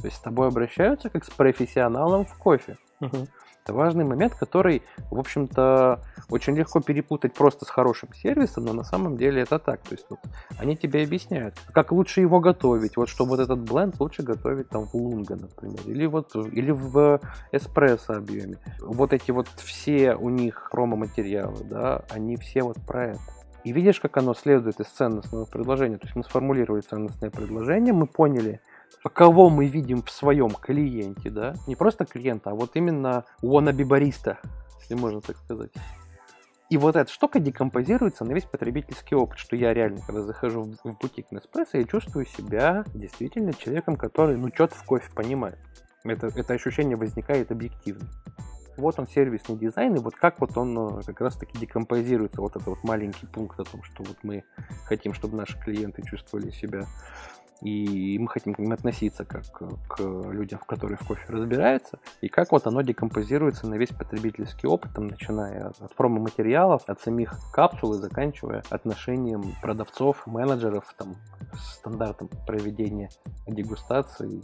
То 0.00 0.06
есть 0.06 0.16
с 0.16 0.20
тобой 0.20 0.48
обращаются 0.48 1.10
как 1.10 1.24
с 1.24 1.30
профессионалом 1.30 2.24
в 2.24 2.34
кофе. 2.38 2.78
Угу. 3.00 3.28
Это 3.64 3.72
важный 3.72 4.04
момент, 4.04 4.34
который, 4.34 4.82
в 5.10 5.18
общем-то, 5.18 6.02
очень 6.28 6.54
легко 6.54 6.80
перепутать 6.80 7.32
просто 7.32 7.64
с 7.64 7.70
хорошим 7.70 8.10
сервисом, 8.12 8.66
но 8.66 8.74
на 8.74 8.84
самом 8.84 9.16
деле 9.16 9.40
это 9.40 9.58
так. 9.58 9.80
То 9.80 9.94
есть 9.94 10.04
вот, 10.10 10.18
они 10.58 10.76
тебе 10.76 11.02
объясняют, 11.02 11.54
как 11.72 11.90
лучше 11.90 12.20
его 12.20 12.40
готовить. 12.40 12.98
Вот 12.98 13.08
что 13.08 13.24
вот 13.24 13.40
этот 13.40 13.60
бленд 13.60 13.98
лучше 13.98 14.22
готовить 14.22 14.68
там 14.68 14.86
в 14.86 14.92
лунга, 14.92 15.36
например, 15.36 15.80
или 15.86 16.04
вот 16.04 16.36
или 16.36 16.72
в 16.72 17.20
эспрессо 17.52 18.18
объеме. 18.18 18.58
Вот 18.80 19.14
эти 19.14 19.30
вот 19.30 19.48
все 19.56 20.14
у 20.14 20.28
них 20.28 20.68
промо-материалы, 20.70 21.64
да, 21.64 22.04
они 22.10 22.36
все 22.36 22.62
вот 22.62 22.76
про 22.86 23.12
это. 23.12 23.20
И 23.64 23.72
видишь, 23.72 23.98
как 23.98 24.18
оно 24.18 24.34
следует 24.34 24.78
из 24.78 24.88
ценностного 24.88 25.46
предложения. 25.46 25.96
То 25.96 26.06
есть 26.06 26.16
мы 26.16 26.22
сформулировали 26.22 26.82
ценностное 26.82 27.30
предложение, 27.30 27.94
мы 27.94 28.06
поняли, 28.06 28.60
кого 29.02 29.50
мы 29.50 29.66
видим 29.66 30.02
в 30.02 30.10
своем 30.10 30.50
клиенте, 30.50 31.30
да, 31.30 31.54
не 31.66 31.76
просто 31.76 32.04
клиента, 32.04 32.50
а 32.50 32.54
вот 32.54 32.70
именно 32.74 33.24
wannabe 33.42 33.84
бариста, 33.84 34.38
если 34.80 34.94
можно 34.94 35.20
так 35.20 35.36
сказать. 35.36 35.70
И 36.70 36.78
вот 36.78 36.96
эта 36.96 37.12
штука 37.12 37.40
декомпозируется 37.40 38.24
на 38.24 38.32
весь 38.32 38.44
потребительский 38.44 39.14
опыт, 39.14 39.38
что 39.38 39.54
я 39.54 39.74
реально, 39.74 40.00
когда 40.06 40.22
захожу 40.22 40.72
в 40.82 40.98
бутик 40.98 41.30
Неспрессо, 41.30 41.78
я 41.78 41.84
чувствую 41.84 42.26
себя 42.26 42.84
действительно 42.94 43.52
человеком, 43.52 43.96
который, 43.96 44.36
ну, 44.36 44.48
что-то 44.52 44.74
в 44.74 44.84
кофе 44.84 45.10
понимает. 45.14 45.58
Это, 46.04 46.28
это 46.34 46.54
ощущение 46.54 46.96
возникает 46.96 47.52
объективно. 47.52 48.08
Вот 48.76 48.98
он 48.98 49.06
сервисный 49.06 49.56
дизайн, 49.56 49.94
и 49.94 50.00
вот 50.00 50.16
как 50.16 50.40
вот 50.40 50.56
он 50.56 50.98
э, 50.98 51.02
как 51.04 51.20
раз-таки 51.20 51.56
декомпозируется, 51.58 52.40
вот 52.40 52.56
этот 52.56 52.66
вот 52.66 52.82
маленький 52.82 53.26
пункт 53.26 53.60
о 53.60 53.64
том, 53.64 53.82
что 53.84 54.02
вот 54.02 54.16
мы 54.22 54.42
хотим, 54.84 55.14
чтобы 55.14 55.36
наши 55.36 55.56
клиенты 55.60 56.02
чувствовали 56.02 56.50
себя 56.50 56.86
и 57.60 58.18
мы 58.18 58.28
хотим 58.28 58.54
к 58.54 58.58
ним 58.58 58.72
относиться 58.72 59.24
как 59.24 59.44
к 59.88 60.00
людям, 60.00 60.58
в 60.58 60.66
которые 60.66 60.98
в 60.98 61.06
кофе 61.06 61.24
разбираются, 61.28 61.98
и 62.20 62.28
как 62.28 62.52
вот 62.52 62.66
оно 62.66 62.82
декомпозируется 62.82 63.66
на 63.66 63.74
весь 63.74 63.90
потребительский 63.90 64.66
опыт, 64.66 64.92
там, 64.94 65.06
начиная 65.06 65.68
от 65.68 65.94
промо-материалов, 65.94 66.82
от 66.86 67.00
самих 67.00 67.38
капсул 67.52 67.94
и 67.94 67.98
заканчивая 67.98 68.62
отношением 68.70 69.54
продавцов, 69.62 70.26
менеджеров, 70.26 70.94
там, 70.96 71.16
стандартом 71.54 72.28
проведения 72.46 73.10
дегустации 73.46 74.42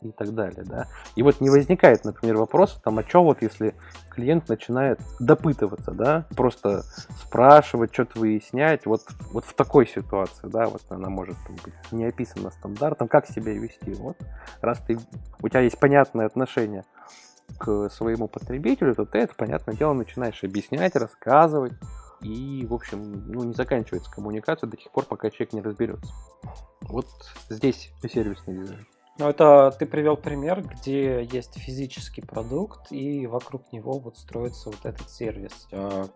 и 0.00 0.12
так 0.12 0.34
далее, 0.34 0.64
да. 0.64 0.86
И 1.16 1.22
вот 1.22 1.40
не 1.40 1.50
возникает, 1.50 2.04
например, 2.04 2.36
вопрос, 2.36 2.80
там, 2.84 2.98
а 2.98 3.02
что 3.02 3.24
вот 3.24 3.42
если 3.42 3.74
клиент 4.10 4.48
начинает 4.48 5.00
допытываться, 5.18 5.92
да, 5.92 6.26
просто 6.36 6.82
спрашивать, 7.20 7.92
что-то 7.92 8.20
выяснять, 8.20 8.86
вот, 8.86 9.02
вот 9.32 9.44
в 9.44 9.54
такой 9.54 9.86
ситуации, 9.86 10.46
да, 10.48 10.66
вот 10.66 10.82
она 10.90 11.08
может 11.08 11.36
там, 11.46 11.56
быть 11.64 11.74
не 11.90 12.04
описана 12.04 12.50
стандартом, 12.50 13.08
как 13.08 13.26
себя 13.26 13.52
вести, 13.52 13.92
вот, 13.94 14.16
раз 14.60 14.78
ты, 14.80 14.98
у 15.42 15.48
тебя 15.48 15.60
есть 15.60 15.78
понятное 15.78 16.26
отношение 16.26 16.84
к 17.58 17.88
своему 17.88 18.28
потребителю, 18.28 18.94
то 18.94 19.04
ты 19.04 19.18
это, 19.18 19.34
понятное 19.34 19.74
дело, 19.74 19.94
начинаешь 19.94 20.44
объяснять, 20.44 20.94
рассказывать, 20.94 21.72
и, 22.20 22.66
в 22.68 22.74
общем, 22.74 23.30
ну, 23.32 23.44
не 23.44 23.54
заканчивается 23.54 24.10
коммуникация 24.10 24.68
до 24.68 24.76
тех 24.76 24.90
пор, 24.90 25.04
пока 25.04 25.30
человек 25.30 25.52
не 25.52 25.60
разберется. 25.60 26.12
Вот 26.82 27.06
здесь 27.48 27.92
сервисный 28.08 28.58
дизайн. 28.58 28.86
Ну, 29.18 29.28
это 29.28 29.74
ты 29.76 29.84
привел 29.84 30.16
пример, 30.16 30.62
где 30.62 31.24
есть 31.24 31.58
физический 31.58 32.22
продукт, 32.22 32.92
и 32.92 33.26
вокруг 33.26 33.72
него 33.72 33.98
вот 33.98 34.16
строится 34.16 34.70
вот 34.70 34.84
этот 34.84 35.10
сервис. 35.10 35.66
А 35.72 36.06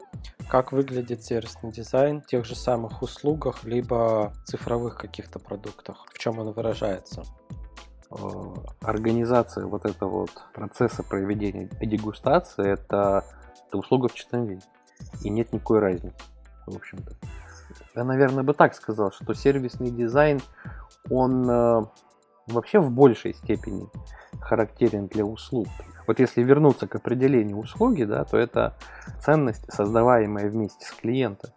как 0.48 0.70
выглядит 0.70 1.24
сервисный 1.24 1.72
дизайн 1.72 2.22
в 2.22 2.26
тех 2.26 2.44
же 2.44 2.54
самых 2.54 3.02
услугах, 3.02 3.64
либо 3.64 4.32
цифровых 4.44 4.98
каких-то 4.98 5.40
продуктах? 5.40 6.06
В 6.14 6.18
чем 6.18 6.38
он 6.38 6.52
выражается? 6.52 7.24
Организация 8.82 9.66
вот 9.66 9.84
этого 9.84 10.20
вот 10.20 10.30
процесса 10.54 11.02
проведения 11.02 11.68
дегустации– 11.80 12.70
это, 12.72 13.24
это 13.66 13.78
услуга 13.78 14.06
в 14.06 14.14
чистом 14.14 14.46
виде. 14.46 14.62
И 15.22 15.30
нет 15.30 15.52
никакой 15.52 15.80
разницы, 15.80 16.14
в 16.66 16.76
общем-то. 16.76 17.16
Я, 17.96 18.04
наверное, 18.04 18.44
бы 18.44 18.54
так 18.54 18.74
сказал, 18.74 19.10
что 19.10 19.34
сервисный 19.34 19.90
дизайн, 19.90 20.40
он 21.10 21.50
э, 21.50 21.82
вообще 22.46 22.80
в 22.80 22.90
большей 22.90 23.34
степени 23.34 23.88
характерен 24.40 25.06
для 25.06 25.24
услуг. 25.24 25.68
Вот 26.06 26.18
если 26.18 26.42
вернуться 26.42 26.86
к 26.86 26.96
определению 26.96 27.58
услуги, 27.58 28.04
да, 28.04 28.24
то 28.24 28.36
это 28.36 28.74
ценность, 29.20 29.72
создаваемая 29.72 30.50
вместе 30.50 30.84
с 30.84 30.92
клиентом. 30.92 31.50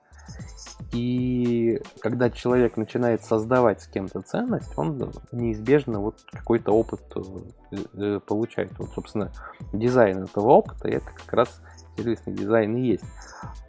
И 0.91 1.81
когда 1.99 2.29
человек 2.29 2.77
начинает 2.77 3.23
создавать 3.23 3.81
с 3.81 3.87
кем-то 3.87 4.21
ценность, 4.21 4.71
он 4.77 5.11
неизбежно 5.31 5.99
вот 5.99 6.21
какой-то 6.31 6.71
опыт 6.71 7.01
э, 7.15 7.77
э, 7.93 8.19
получает. 8.19 8.77
Вот, 8.77 8.89
собственно, 8.93 9.31
дизайн 9.73 10.23
этого 10.23 10.47
опыта, 10.49 10.87
это 10.87 11.05
как 11.05 11.33
раз 11.33 11.61
сервисный 11.97 12.33
дизайн 12.33 12.75
и 12.77 12.81
есть. 12.81 13.03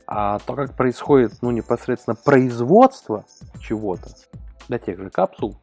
А 0.07 0.39
то, 0.39 0.55
как 0.55 0.77
происходит 0.77 1.33
ну, 1.43 1.51
непосредственно 1.51 2.15
производство 2.15 3.25
чего-то, 3.61 4.11
для 4.69 4.79
тех 4.79 4.99
же 5.01 5.11
капсул, 5.11 5.57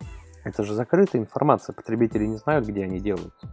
это 0.43 0.63
же 0.63 0.73
закрытая 0.73 1.21
информация, 1.21 1.73
потребители 1.73 2.25
не 2.25 2.37
знают, 2.37 2.65
где 2.65 2.83
они 2.83 2.99
делаются. 2.99 3.47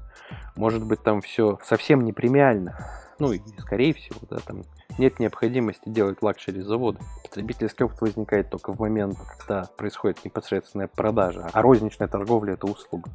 Может 0.57 0.85
быть, 0.85 1.03
там 1.03 1.21
все 1.21 1.59
совсем 1.65 2.03
не 2.03 2.13
премиально. 2.13 2.79
Ну 3.19 3.33
и, 3.33 3.41
скорее 3.59 3.93
всего, 3.93 4.19
да, 4.31 4.39
там 4.39 4.63
нет 4.99 5.19
необходимости 5.19 5.89
делать 5.89 6.23
luxury 6.23 6.63
заводы. 6.63 6.99
Потребительский 7.23 7.85
опыт 7.85 8.01
возникает 8.01 8.51
только 8.51 8.73
в 8.73 8.81
момент, 8.81 9.19
когда 9.39 9.65
происходит 9.77 10.25
непосредственная 10.25 10.89
продажа, 10.89 11.49
а 11.53 11.63
розничная 11.63 12.09
торговля– 12.09 12.53
это 12.55 12.67
услуга. 12.67 13.11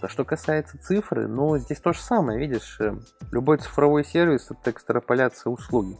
А 0.00 0.08
что 0.08 0.24
касается 0.24 0.78
цифры, 0.78 1.26
ну, 1.26 1.56
здесь 1.58 1.80
то 1.80 1.92
же 1.92 2.00
самое, 2.00 2.38
видишь, 2.38 2.78
э, 2.80 2.94
любой 3.32 3.58
цифровой 3.58 4.04
сервис– 4.04 4.48
это 4.50 4.70
экстраполяция 4.70 5.50
услуги. 5.50 5.96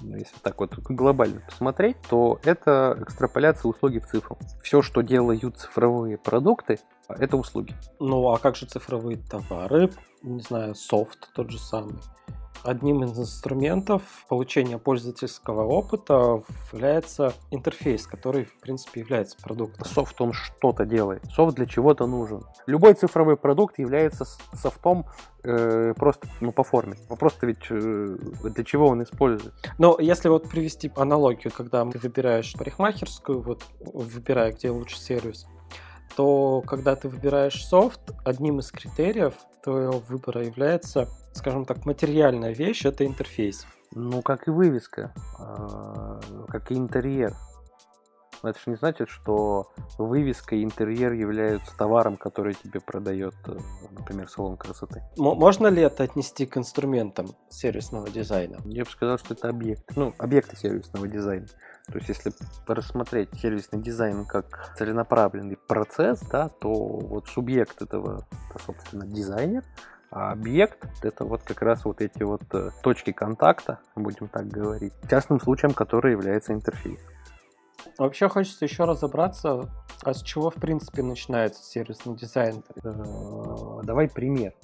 Ну, 0.00 0.16
если 0.16 0.36
так 0.42 0.60
вот 0.60 0.74
глобально 0.78 1.40
посмотреть, 1.40 1.96
то 2.08 2.38
это 2.44 2.96
экстраполяция 3.00 3.68
услуги 3.68 3.98
в 3.98 4.06
цифру. 4.06 4.38
Все, 4.62 4.82
что 4.82 5.02
делают 5.02 5.58
цифровые 5.58 6.18
продукты, 6.18 6.78
это 7.08 7.36
услуги. 7.36 7.74
Ну, 8.00 8.28
а 8.30 8.38
как 8.38 8.56
же 8.56 8.66
цифровые 8.66 9.18
товары? 9.18 9.90
Не 10.22 10.40
знаю, 10.40 10.74
софт 10.74 11.30
тот 11.34 11.50
же 11.50 11.58
самый. 11.58 11.98
Одним 12.64 13.04
из 13.04 13.18
инструментов 13.18 14.02
получения 14.26 14.78
пользовательского 14.78 15.64
опыта 15.64 16.42
является 16.72 17.34
интерфейс, 17.50 18.06
который, 18.06 18.46
в 18.46 18.58
принципе, 18.60 19.00
является 19.00 19.36
продуктом. 19.36 19.84
Софт, 19.84 20.18
он 20.22 20.32
что-то 20.32 20.86
делает. 20.86 21.22
Софт 21.26 21.56
для 21.56 21.66
чего-то 21.66 22.06
нужен. 22.06 22.42
Любой 22.66 22.94
цифровой 22.94 23.36
продукт 23.36 23.78
является 23.78 24.24
софтом 24.54 25.04
э, 25.42 25.92
просто 25.94 26.26
ну, 26.40 26.52
по 26.52 26.64
форме. 26.64 26.96
Вопрос-то 27.10 27.46
ведь 27.46 27.66
э, 27.68 28.16
для 28.44 28.64
чего 28.64 28.88
он 28.88 29.02
используется. 29.02 29.52
Но 29.76 29.98
если 30.00 30.30
вот 30.30 30.48
привести 30.48 30.90
аналогию, 30.96 31.52
когда 31.54 31.84
ты 31.84 31.98
выбираешь 31.98 32.54
парикмахерскую, 32.54 33.42
вот 33.42 33.62
выбирая, 33.80 34.52
где 34.52 34.70
лучше 34.70 34.98
сервис, 34.98 35.46
то 36.16 36.62
когда 36.66 36.96
ты 36.96 37.08
выбираешь 37.08 37.62
софт, 37.66 38.00
одним 38.24 38.60
из 38.60 38.70
критериев 38.70 39.34
твоего 39.62 40.02
выбора 40.08 40.44
является, 40.44 41.08
скажем 41.34 41.64
так, 41.64 41.84
материальная 41.84 42.52
вещь, 42.52 42.84
это 42.84 43.04
интерфейс. 43.04 43.66
Ну, 43.92 44.22
как 44.22 44.48
и 44.48 44.50
вывеска, 44.50 45.12
а, 45.38 46.20
как 46.48 46.70
и 46.70 46.74
интерьер. 46.74 47.34
Но 48.42 48.50
это 48.50 48.58
же 48.58 48.70
не 48.70 48.76
значит, 48.76 49.08
что 49.08 49.72
вывеска 49.96 50.54
и 50.54 50.62
интерьер 50.62 51.12
являются 51.12 51.74
товаром, 51.78 52.18
который 52.18 52.52
тебе 52.52 52.78
продает, 52.78 53.34
э, 53.46 53.56
например, 53.90 54.28
салон 54.28 54.58
красоты. 54.58 55.02
Можно 55.16 55.68
ли 55.68 55.80
это 55.80 56.02
отнести 56.02 56.44
к 56.44 56.58
инструментам 56.58 57.28
сервисного 57.48 58.10
дизайна? 58.10 58.58
Я 58.66 58.84
бы 58.84 58.90
сказал, 58.90 59.16
что 59.16 59.32
это 59.32 59.48
объект. 59.48 59.96
Ну, 59.96 60.12
объекты 60.18 60.56
сервисного 60.56 61.08
дизайна. 61.08 61.46
То 61.86 61.96
есть, 61.96 62.08
если 62.10 62.32
рассмотреть 62.66 63.30
сервисный 63.40 63.80
дизайн 63.80 64.26
как 64.26 64.74
целенаправленный 64.76 65.56
процесс, 65.56 66.20
да, 66.30 66.50
то 66.50 66.70
вот 66.70 67.28
субъект 67.28 67.80
этого, 67.80 68.26
это, 68.50 68.62
собственно, 68.62 69.06
дизайнер, 69.06 69.64
а 70.14 70.30
объект– 70.30 70.86
это 71.02 71.24
вот 71.24 71.42
как 71.42 71.60
раз 71.60 71.84
вот 71.84 72.00
эти 72.00 72.22
вот 72.22 72.42
э, 72.52 72.70
точки 72.84 73.10
контакта, 73.10 73.80
будем 73.96 74.28
так 74.28 74.46
говорить, 74.46 74.92
частным 75.10 75.40
случаем 75.40 75.74
который 75.74 76.12
является 76.12 76.52
интерфейс. 76.52 77.00
Вообще 77.98 78.28
хочется 78.28 78.64
еще 78.64 78.84
разобраться, 78.84 79.68
а 80.04 80.14
с 80.14 80.22
чего, 80.22 80.50
в 80.50 80.54
принципе, 80.54 81.02
начинается 81.02 81.64
сервисный 81.64 82.14
дизайн? 82.14 82.62
Э, 82.84 83.80
давай 83.82 84.08
пример. 84.08 84.54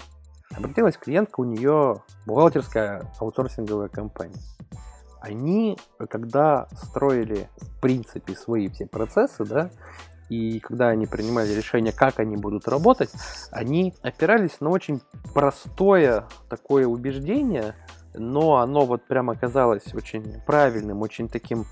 Обратилась 0.57 0.97
клиентка, 0.97 1.41
у 1.41 1.45
нее 1.45 1.97
бухгалтерская 2.27 3.13
аутсорсинговая 3.19 3.89
компания. 3.89 4.39
Они, 5.21 5.77
когда 6.09 6.69
строили, 6.75 7.51
в 7.57 7.81
принципе, 7.81 8.37
свои 8.37 8.69
все 8.69 8.87
процессы, 8.87 9.45
да, 9.45 9.71
и 10.31 10.61
когда 10.61 10.89
они 10.89 11.07
принимали 11.07 11.53
решение, 11.53 11.93
как 11.93 12.21
они 12.21 12.37
будут 12.37 12.69
работать, 12.69 13.11
они 13.51 13.95
опирались 14.01 14.61
на 14.61 14.71
очень 14.71 15.03
простое 15.35 16.25
такое 16.49 16.87
убеждение, 16.87 17.75
но 18.15 18.59
оно 18.59 18.87
вот 18.87 19.05
прям 19.07 19.29
оказалось 19.29 19.93
очень 19.93 20.41
правильным, 20.47 21.03
очень 21.03 21.29
таким 21.29 21.67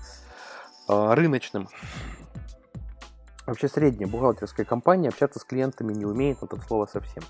э, 0.89 1.13
рыночным. 1.13 1.69
Вообще 3.47 3.69
средняя 3.69 4.09
бухгалтерская 4.09 4.65
компания 4.65 5.07
общаться 5.07 5.39
с 5.39 5.45
клиентами 5.45 5.93
не 5.93 6.05
умеет, 6.05 6.39
вот 6.41 6.53
это 6.53 6.61
слово 6.61 6.85
совсем. 6.85 7.23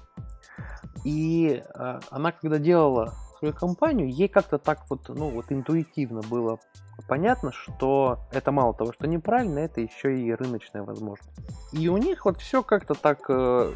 И 1.06 1.63
э, 1.63 2.00
она, 2.10 2.32
когда 2.32 2.58
делала 2.58 3.13
свою 3.39 3.54
компанию, 3.54 4.10
ей 4.10 4.28
как-то 4.28 4.58
так 4.58 4.86
вот, 4.89 5.10
ну 5.10 5.30
вот 5.30 5.45
интуитивно 5.49 6.21
было 6.21 6.60
понятно, 7.08 7.52
что 7.52 8.19
это 8.32 8.52
мало 8.52 8.73
того, 8.73 8.93
что 8.93 9.08
неправильно, 9.08 9.60
это 9.60 9.82
еще 9.82 10.15
и 10.15 10.34
рыночная 10.34 10.84
возможность. 10.84 11.30
И 11.71 11.88
у 11.88 11.97
них 11.97 12.25
вот 12.25 12.39
все 12.39 12.63
как-то 12.63 12.93
так 12.93 13.25
э, 13.30 13.71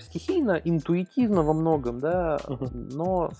стихийно, 0.00 0.60
интуитивно 0.64 1.42
во 1.42 1.52
многом, 1.54 1.98
да, 1.98 2.38
но 2.72 3.30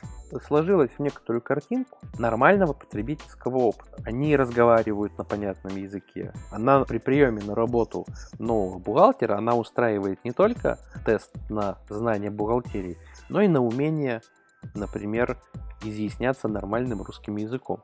сложилось 0.47 0.91
в 0.97 0.99
некоторую 1.01 1.43
картинку 1.43 1.99
нормального 2.19 2.73
потребительского 2.73 3.59
опыта. 3.59 3.97
Они 4.05 4.37
разговаривают 4.37 5.17
на 5.19 5.25
понятном 5.25 5.77
языке. 5.77 6.33
Она 6.51 6.85
при 6.85 6.99
приеме 6.99 7.43
на 7.43 7.55
работу 7.55 8.07
нового 8.39 8.79
бухгалтера, 8.79 9.37
она 9.37 9.55
устраивает 9.55 10.25
не 10.25 10.33
только 10.33 10.79
тест 11.05 11.33
на 11.49 11.79
знание 11.89 12.31
бухгалтерии, 12.31 12.99
но 13.29 13.43
и 13.43 13.49
на 13.49 13.63
умение, 13.63 14.23
например, 14.75 15.39
изъясняться 15.83 16.49
нормальным 16.49 17.03
русским 17.03 17.37
языком 17.37 17.83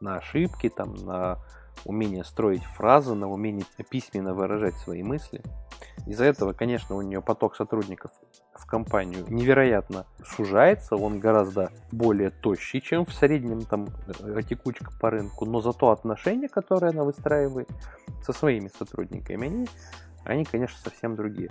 на 0.00 0.16
ошибки, 0.16 0.68
там, 0.68 0.94
на 0.94 1.38
умение 1.84 2.24
строить 2.24 2.64
фразы, 2.64 3.14
на 3.14 3.28
умение 3.28 3.64
письменно 3.88 4.34
выражать 4.34 4.76
свои 4.76 5.02
мысли. 5.02 5.42
Из-за 6.06 6.24
этого, 6.24 6.52
конечно, 6.52 6.96
у 6.96 7.02
нее 7.02 7.22
поток 7.22 7.56
сотрудников 7.56 8.10
в 8.54 8.66
компанию 8.66 9.24
невероятно 9.28 10.06
сужается, 10.24 10.96
он 10.96 11.18
гораздо 11.18 11.70
более 11.92 12.30
тощий, 12.30 12.80
чем 12.80 13.04
в 13.04 13.12
среднем 13.12 13.62
там 13.62 13.88
э, 14.22 14.42
текучка 14.42 14.90
по 15.00 15.10
рынку, 15.10 15.46
но 15.46 15.60
зато 15.60 15.90
отношения, 15.90 16.48
которые 16.48 16.90
она 16.90 17.04
выстраивает 17.04 17.68
со 18.22 18.32
своими 18.32 18.68
сотрудниками, 18.68 19.46
они, 19.46 19.68
они 20.24 20.44
конечно, 20.44 20.78
совсем 20.82 21.16
другие. 21.16 21.50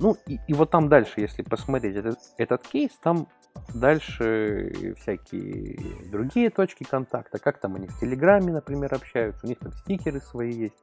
Ну 0.00 0.16
и, 0.26 0.40
и 0.48 0.54
вот 0.54 0.70
там 0.70 0.88
дальше, 0.88 1.20
если 1.20 1.42
посмотреть 1.42 1.96
этот, 1.96 2.18
этот 2.38 2.66
кейс, 2.66 2.92
там 3.02 3.28
Дальше 3.74 4.94
всякие 5.00 5.78
другие 6.10 6.50
точки 6.50 6.84
контакта, 6.84 7.38
как 7.38 7.58
там 7.58 7.74
они 7.74 7.86
в 7.86 7.98
Телеграме, 8.00 8.52
например, 8.52 8.94
общаются, 8.94 9.44
у 9.44 9.48
них 9.48 9.58
там 9.58 9.72
стикеры 9.72 10.20
свои 10.20 10.52
есть. 10.52 10.78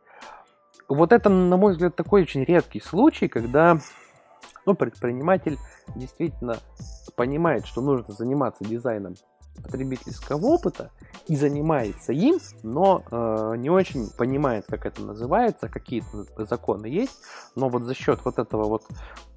Вот 0.87 1.11
это, 1.11 1.29
на 1.29 1.57
мой 1.57 1.73
взгляд, 1.73 1.95
такой 1.95 2.21
очень 2.21 2.43
редкий 2.43 2.79
случай, 2.79 3.27
когда 3.27 3.79
ну, 4.65 4.75
предприниматель 4.75 5.57
действительно 5.95 6.57
понимает, 7.15 7.65
что 7.65 7.81
нужно 7.81 8.13
заниматься 8.13 8.63
дизайном 8.63 9.15
потребительского 9.63 10.45
опыта 10.45 10.91
и 11.27 11.35
занимается 11.35 12.11
им, 12.11 12.39
но 12.61 13.03
э, 13.09 13.53
не 13.57 13.69
очень 13.69 14.09
понимает, 14.09 14.65
как 14.67 14.85
это 14.85 15.01
называется, 15.01 15.69
какие 15.69 16.03
законы 16.37 16.87
есть, 16.87 17.17
но 17.55 17.69
вот 17.69 17.83
за 17.83 17.95
счет 17.95 18.19
вот 18.25 18.37
этого 18.37 18.65
вот 18.65 18.83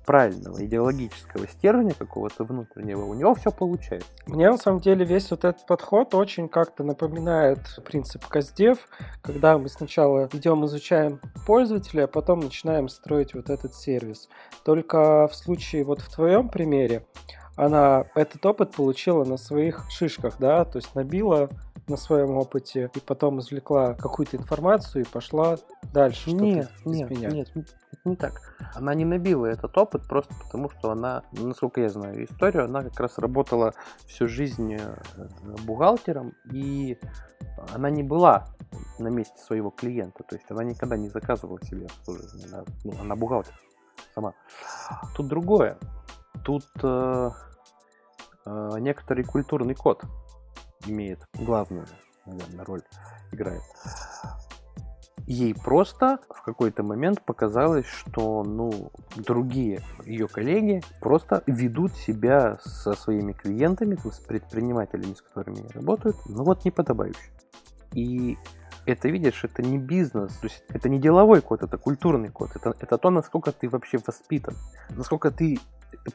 правильного 0.08 0.64
идеологического 0.64 1.46
стержня 1.46 1.92
какого-то 1.92 2.44
внутреннего, 2.44 3.04
у 3.04 3.12
него 3.12 3.34
все 3.34 3.50
получается. 3.50 4.08
Мне 4.24 4.50
на 4.50 4.56
самом 4.56 4.80
деле 4.80 5.04
весь 5.04 5.30
вот 5.30 5.44
этот 5.44 5.66
подход 5.66 6.14
очень 6.14 6.48
как-то 6.48 6.82
напоминает 6.82 7.58
принцип 7.84 8.26
Каздев, 8.26 8.78
когда 9.20 9.58
мы 9.58 9.68
сначала 9.68 10.26
идем 10.32 10.64
изучаем 10.64 11.20
пользователя, 11.46 12.04
а 12.04 12.06
потом 12.06 12.40
начинаем 12.40 12.88
строить 12.88 13.34
вот 13.34 13.50
этот 13.50 13.74
сервис. 13.74 14.30
Только 14.64 15.28
в 15.28 15.34
случае 15.34 15.84
вот 15.84 16.00
в 16.00 16.10
твоем 16.10 16.48
примере 16.48 17.04
она 17.56 18.06
этот 18.14 18.46
опыт 18.46 18.70
получила 18.70 19.24
на 19.24 19.36
своих 19.36 19.84
шишках, 19.90 20.36
да, 20.38 20.64
то 20.64 20.78
есть 20.78 20.94
набила 20.94 21.50
на 21.88 21.96
своем 21.96 22.36
опыте 22.36 22.90
и 22.94 23.00
потом 23.00 23.40
извлекла 23.40 23.94
какую-то 23.94 24.36
информацию 24.36 25.04
и 25.04 25.08
пошла 25.08 25.56
дальше 25.92 26.32
нет, 26.32 26.70
нет. 26.84 27.10
Нет, 27.10 27.32
нет, 27.32 27.48
это 27.54 28.00
не 28.04 28.16
так. 28.16 28.54
Она 28.74 28.94
не 28.94 29.04
набила 29.04 29.46
этот 29.46 29.76
опыт 29.76 30.06
просто 30.06 30.34
потому, 30.44 30.70
что 30.70 30.90
она, 30.90 31.22
насколько 31.32 31.80
я 31.80 31.88
знаю 31.88 32.24
историю, 32.24 32.64
она 32.64 32.82
как 32.82 32.98
раз 33.00 33.18
работала 33.18 33.74
всю 34.06 34.28
жизнь 34.28 34.74
э, 34.74 34.96
бухгалтером 35.64 36.34
и 36.52 36.98
она 37.74 37.90
не 37.90 38.02
была 38.02 38.46
на 38.98 39.08
месте 39.08 39.38
своего 39.38 39.70
клиента, 39.70 40.24
то 40.24 40.36
есть 40.36 40.46
она 40.50 40.64
никогда 40.64 40.96
не 40.96 41.08
заказывала 41.08 41.60
себе 41.62 41.86
обслуживание, 41.86 42.48
она, 42.48 42.64
ну, 42.84 42.92
она 43.00 43.16
бухгалтер 43.16 43.54
сама. 44.14 44.34
Тут 45.14 45.28
другое. 45.28 45.78
Тут 46.44 46.64
э, 46.82 47.30
э, 48.46 48.76
некоторый 48.80 49.24
культурный 49.24 49.74
код 49.74 50.02
имеет 50.86 51.20
главную, 51.34 51.86
наверное, 52.26 52.64
роль, 52.64 52.82
играет. 53.32 53.62
Ей 55.26 55.54
просто 55.54 56.20
в 56.30 56.42
какой-то 56.42 56.82
момент 56.82 57.22
показалось, 57.22 57.84
что 57.84 58.42
ну, 58.44 58.90
другие 59.14 59.82
ее 60.06 60.26
коллеги 60.26 60.82
просто 61.00 61.42
ведут 61.46 61.94
себя 61.94 62.58
со 62.62 62.94
своими 62.94 63.32
клиентами, 63.32 63.98
с 64.10 64.20
предпринимателями, 64.20 65.12
с 65.12 65.20
которыми 65.20 65.60
они 65.60 65.68
работают, 65.74 66.16
ну 66.26 66.44
вот 66.44 66.64
неподобающе. 66.64 67.30
И 67.92 68.38
это, 68.86 69.08
видишь, 69.08 69.44
это 69.44 69.62
не 69.62 69.76
бизнес, 69.76 70.34
то 70.38 70.46
есть 70.46 70.64
это 70.70 70.88
не 70.88 70.98
деловой 70.98 71.42
код, 71.42 71.62
это 71.62 71.76
культурный 71.76 72.30
код, 72.30 72.50
это, 72.54 72.74
это 72.80 72.96
то, 72.96 73.10
насколько 73.10 73.52
ты 73.52 73.68
вообще 73.68 73.98
воспитан, 74.06 74.54
насколько 74.88 75.30
ты 75.30 75.58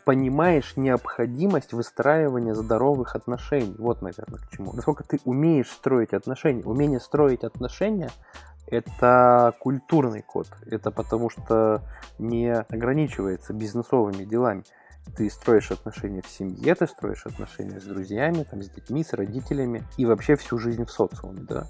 понимаешь 0.06 0.74
необходимость 0.76 1.74
выстраивания 1.74 2.54
здоровых 2.54 3.16
отношений. 3.16 3.76
Вот, 3.78 4.02
наверное, 4.02 4.40
к 4.40 4.50
чему. 4.50 4.74
Насколько 4.74 5.04
ты 5.04 5.20
умеешь 5.26 5.70
строить 5.70 6.14
отношения. 6.14 6.64
Умение 6.64 7.00
строить 7.00 7.44
отношения– 7.44 8.12
это 8.68 9.54
культурный 9.60 10.22
код. 10.22 10.48
Это 10.66 10.92
потому 10.92 11.30
что 11.30 11.82
не 12.18 12.52
ограничивается 12.54 13.54
бизнесовыми 13.54 14.24
делами. 14.24 14.64
Ты 15.18 15.30
строишь 15.30 15.72
отношения 15.72 16.22
в 16.22 16.30
семье, 16.30 16.76
ты 16.76 16.88
строишь 16.88 17.26
отношения 17.26 17.80
с 17.80 17.84
друзьями, 17.84 18.46
там, 18.50 18.62
с 18.64 18.70
детьми, 18.70 19.04
с 19.04 19.12
родителями 19.14 19.84
и 19.98 20.06
вообще 20.06 20.36
всю 20.36 20.58
жизнь 20.58 20.86
в 20.86 20.92
социуме. 20.92 21.42
Да? 21.42 21.68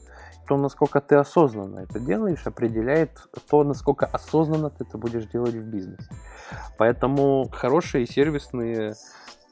То, 0.47 0.57
насколько 0.57 1.01
ты 1.01 1.15
осознанно 1.15 1.79
это 1.79 1.99
делаешь, 1.99 2.45
определяет 2.45 3.11
то, 3.49 3.63
насколько 3.63 4.05
осознанно 4.05 4.69
ты 4.69 4.83
это 4.83 4.97
будешь 4.97 5.25
делать 5.25 5.55
в 5.55 5.63
бизнесе. 5.63 6.09
Поэтому 6.77 7.49
хорошие 7.51 8.05
сервисные 8.05 8.95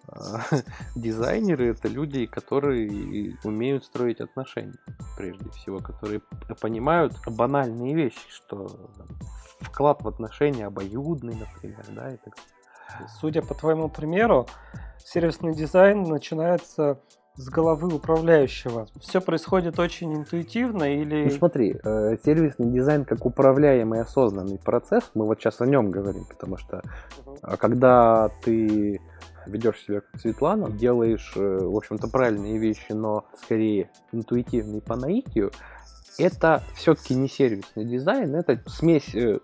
э, 0.08 0.18
дизайнеры 0.96 1.72
это 1.72 1.88
люди, 1.88 2.26
которые 2.26 3.38
умеют 3.44 3.86
строить 3.86 4.22
отношения, 4.22 4.80
прежде 5.18 5.50
всего, 5.52 5.80
которые 5.80 6.22
понимают 6.60 7.14
банальные 7.26 7.96
вещи, 7.96 8.28
что 8.30 8.68
вклад 9.62 10.02
в 10.02 10.08
отношения 10.08 10.66
обоюдный, 10.68 11.36
например, 11.36 11.86
да, 11.90 12.10
и 12.10 12.18
так 12.18 12.34
Судя 13.20 13.42
по 13.42 13.54
твоему 13.54 13.90
примеру, 13.90 14.48
сервисный 14.98 15.54
дизайн 15.54 16.04
начинается 16.04 17.00
с 17.36 17.50
головы 17.50 17.94
управляющего. 17.94 18.88
Все 19.00 19.22
происходит 19.22 19.80
очень 19.80 20.14
интуитивно 20.16 20.84
или... 20.84 21.26
Ну 21.26 21.32
смотри, 21.32 21.76
э, 21.84 22.18
сервисный 22.24 22.72
дизайн 22.72 23.06
как 23.06 23.26
управляемый 23.26 24.02
осознанный 24.02 24.60
процесс, 24.60 25.12
мы 25.14 25.26
вот 25.26 25.40
сейчас 25.40 25.62
о 25.62 25.66
нем 25.66 25.92
говорим, 25.92 26.26
потому 26.26 26.58
что 26.58 26.82
угу. 27.26 27.38
когда 27.58 28.30
ты 28.44 29.00
ведешь 29.48 29.82
себя 29.82 30.02
как 30.02 30.20
Светлана, 30.20 30.70
делаешь, 30.70 31.34
э, 31.36 31.60
в 31.62 31.76
общем-то, 31.76 32.08
правильные 32.08 32.58
вещи, 32.58 32.92
но 32.92 33.26
скорее 33.44 33.90
интуитивные 34.12 34.82
по 34.82 34.96
наитию, 34.96 35.52
это 36.18 36.64
все-таки 36.76 37.16
не 37.16 37.28
сервисный 37.28 37.86
дизайн, 37.86 38.36
это 38.36 38.62
смесь 38.68 39.16
э, 39.16 39.40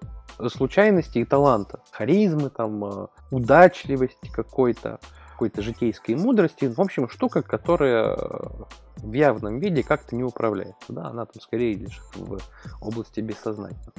случайности 0.48 1.20
и 1.20 1.26
таланта, 1.26 1.80
харизмы, 1.92 2.50
там, 2.50 2.84
э, 2.86 3.08
удачливости 3.32 4.30
какой-то, 4.32 5.00
какой-то 5.38 5.62
житейской 5.62 6.16
мудрости. 6.16 6.66
В 6.66 6.82
общем, 6.82 7.08
штука, 7.08 7.44
которая 7.44 8.16
э, 8.16 8.50
в 8.96 9.14
явном 9.14 9.60
виде 9.60 9.84
как-то 9.84 10.16
не 10.16 10.24
управляется. 10.24 10.92
Да? 10.92 11.10
Она 11.10 11.28
там 11.28 11.40
скорее 11.40 11.76
лишь 11.76 12.02
в 12.16 12.40
области 12.82 13.20
бессознательного. 13.20 13.94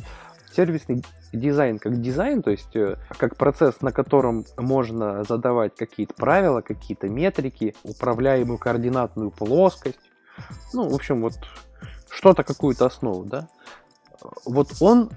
Сервисный 0.52 1.04
дизайн 1.32 1.78
как 1.78 2.00
дизайн, 2.00 2.42
то 2.42 2.50
есть 2.50 2.74
э, 2.74 2.96
как 3.18 3.36
процесс, 3.36 3.82
на 3.82 3.92
котором 3.92 4.46
можно 4.56 5.22
задавать 5.22 5.76
какие-то 5.76 6.12
правила, 6.14 6.60
какие-то 6.60 7.08
метрики, 7.08 7.76
управляемую 7.84 8.58
координатную 8.58 9.30
плоскость. 9.30 10.00
Ну, 10.72 10.88
в 10.88 10.94
общем, 10.94 11.22
вот 11.22 11.34
что-то, 12.10 12.42
какую-то 12.42 12.86
основу, 12.86 13.24
да. 13.24 13.48
Вот 14.44 14.72
он 14.80 15.10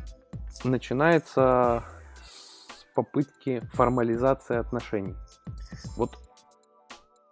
начинается 0.63 1.83
с 2.23 2.85
попытки 2.93 3.63
формализации 3.73 4.57
отношений. 4.57 5.15
Вот 5.97 6.17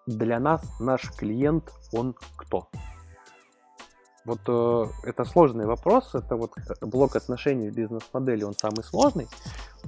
для 0.05 0.39
нас 0.39 0.61
наш 0.79 1.11
клиент, 1.11 1.71
он 1.91 2.15
кто? 2.35 2.67
Вот 4.25 4.39
э, 4.47 4.85
это 5.03 5.25
сложный 5.25 5.65
вопрос, 5.65 6.13
это 6.13 6.35
вот 6.35 6.51
блок 6.81 7.15
отношений 7.15 7.69
в 7.69 7.75
бизнес-модели, 7.75 8.43
он 8.43 8.53
самый 8.53 8.83
сложный, 8.83 9.27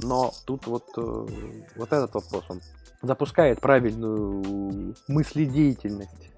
но 0.02 0.32
тут 0.46 0.68
вот, 0.68 0.88
э, 0.98 1.28
вот 1.76 1.94
этот 1.94 2.14
вопрос, 2.14 2.46
он 2.50 2.62
запускает 3.02 3.60
правильную 3.60 4.96
мыследеятельность, 5.08 6.32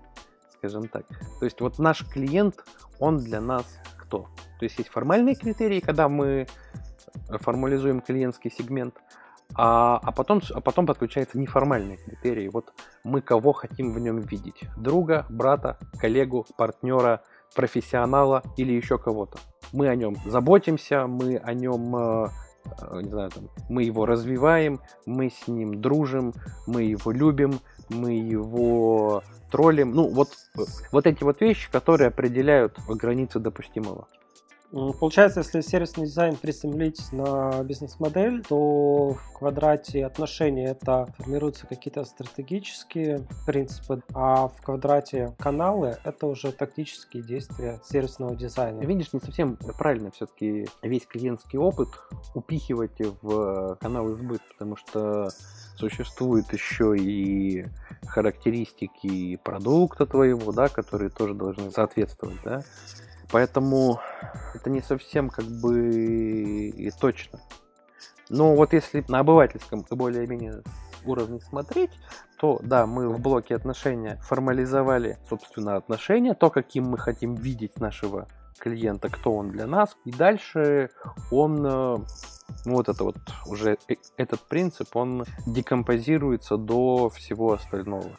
скажем 0.57 0.87
так. 0.87 1.05
То 1.39 1.45
есть 1.45 1.61
вот 1.61 1.79
наш 1.79 2.05
клиент, 2.05 2.65
он 2.99 3.17
для 3.17 3.41
нас 3.41 3.65
кто? 3.97 4.27
То 4.59 4.65
есть 4.65 4.77
есть 4.77 4.89
формальные 4.89 5.35
критерии, 5.35 5.79
когда 5.79 6.09
мы 6.09 6.47
формализуем 7.29 8.01
клиентский 8.01 8.51
сегмент, 8.51 8.95
а, 9.55 9.99
а, 10.03 10.11
потом, 10.11 10.41
а 10.53 10.61
потом 10.61 10.85
подключаются 10.85 11.37
неформальные 11.37 11.97
критерии. 11.97 12.49
Вот 12.49 12.73
мы 13.03 13.21
кого 13.21 13.53
хотим 13.53 13.93
в 13.93 13.99
нем 13.99 14.19
видеть. 14.19 14.61
Друга, 14.77 15.25
брата, 15.29 15.77
коллегу, 15.99 16.45
партнера, 16.57 17.21
профессионала 17.55 18.43
или 18.57 18.73
еще 18.73 18.97
кого-то. 18.97 19.37
Мы 19.71 19.87
о 19.87 19.95
нем 19.95 20.15
заботимся, 20.25 21.07
мы 21.07 21.37
о 21.37 21.53
нем 21.53 21.95
э, 21.95 22.27
э, 22.65 23.01
не 23.01 23.09
знаю, 23.09 23.29
там, 23.29 23.49
мы 23.69 23.83
его 23.83 24.05
развиваем, 24.05 24.79
мы 25.05 25.29
с 25.29 25.47
ним 25.47 25.81
дружим, 25.81 26.33
мы 26.65 26.83
его 26.83 27.11
любим, 27.11 27.59
мы 27.89 28.13
его 28.13 29.23
троллим. 29.51 29.91
Ну, 29.91 30.09
вот, 30.09 30.29
вот 30.91 31.05
эти 31.05 31.23
вот 31.23 31.41
вещи, 31.41 31.71
которые 31.71 32.07
определяют 32.07 32.79
границы 32.87 33.39
допустимого. 33.39 34.07
Получается, 34.73 35.41
если 35.41 35.61
сервисный 35.61 36.05
дизайн 36.05 36.35
приземлить 36.35 37.11
на 37.11 37.63
бизнес-модель, 37.63 38.41
то 38.43 39.09
в 39.13 39.33
квадрате 39.37 40.03
отношений 40.03 40.63
это 40.63 41.05
формируются 41.15 41.67
какие-то 41.67 42.03
стратегические 42.05 43.27
принципы, 43.45 44.01
а 44.15 44.47
в 44.47 44.59
квадрате 44.63 45.35
каналы 45.37 45.97
это 46.03 46.25
уже 46.25 46.51
тактические 46.51 47.21
действия 47.21 47.79
сервисного 47.85 48.35
дизайна. 48.35 48.81
Видишь, 48.81 49.13
не 49.13 49.19
совсем 49.19 49.57
правильно 49.57 50.09
все-таки 50.09 50.67
весь 50.81 51.05
клиентский 51.05 51.59
опыт 51.59 51.89
упихивать 52.33 52.99
в 53.21 53.77
каналы 53.79 54.15
сбыт, 54.15 54.41
потому 54.53 54.75
что 54.75 55.29
существуют 55.75 56.51
еще 56.51 56.97
и 56.97 57.67
характеристики 58.07 59.37
продукта 59.43 60.07
твоего, 60.07 60.51
да, 60.51 60.67
которые 60.67 61.11
тоже 61.11 61.35
должны 61.35 61.69
соответствовать, 61.69 62.39
да. 62.43 62.63
Поэтому 63.33 63.99
это 64.53 64.69
не 64.69 64.83
совсем 64.83 65.31
как 65.31 65.45
бы 65.45 66.69
и 66.69 66.91
точно. 66.91 67.39
Но 68.29 68.55
вот 68.55 68.73
если 68.73 69.03
на 69.07 69.19
обывательском 69.19 69.83
более-менее 69.89 70.61
уровне 71.03 71.41
смотреть, 71.41 71.89
то 72.37 72.59
да, 72.61 72.85
мы 72.85 73.09
в 73.09 73.19
блоке 73.19 73.55
отношения 73.55 74.19
формализовали, 74.21 75.17
собственно, 75.27 75.77
отношения, 75.77 76.35
то, 76.35 76.51
каким 76.51 76.85
мы 76.85 76.99
хотим 76.99 77.33
видеть 77.33 77.79
нашего 77.79 78.27
клиента, 78.59 79.09
кто 79.09 79.31
он 79.31 79.49
для 79.49 79.65
нас. 79.65 79.97
И 80.05 80.11
дальше 80.11 80.91
он, 81.31 81.55
ну, 81.55 82.05
вот 82.65 82.87
это 82.87 83.03
вот 83.03 83.17
уже 83.47 83.79
э, 83.89 83.95
этот 84.15 84.41
принцип, 84.41 84.95
он 84.95 85.25
декомпозируется 85.47 86.57
до 86.57 87.09
всего 87.09 87.53
остального 87.53 88.11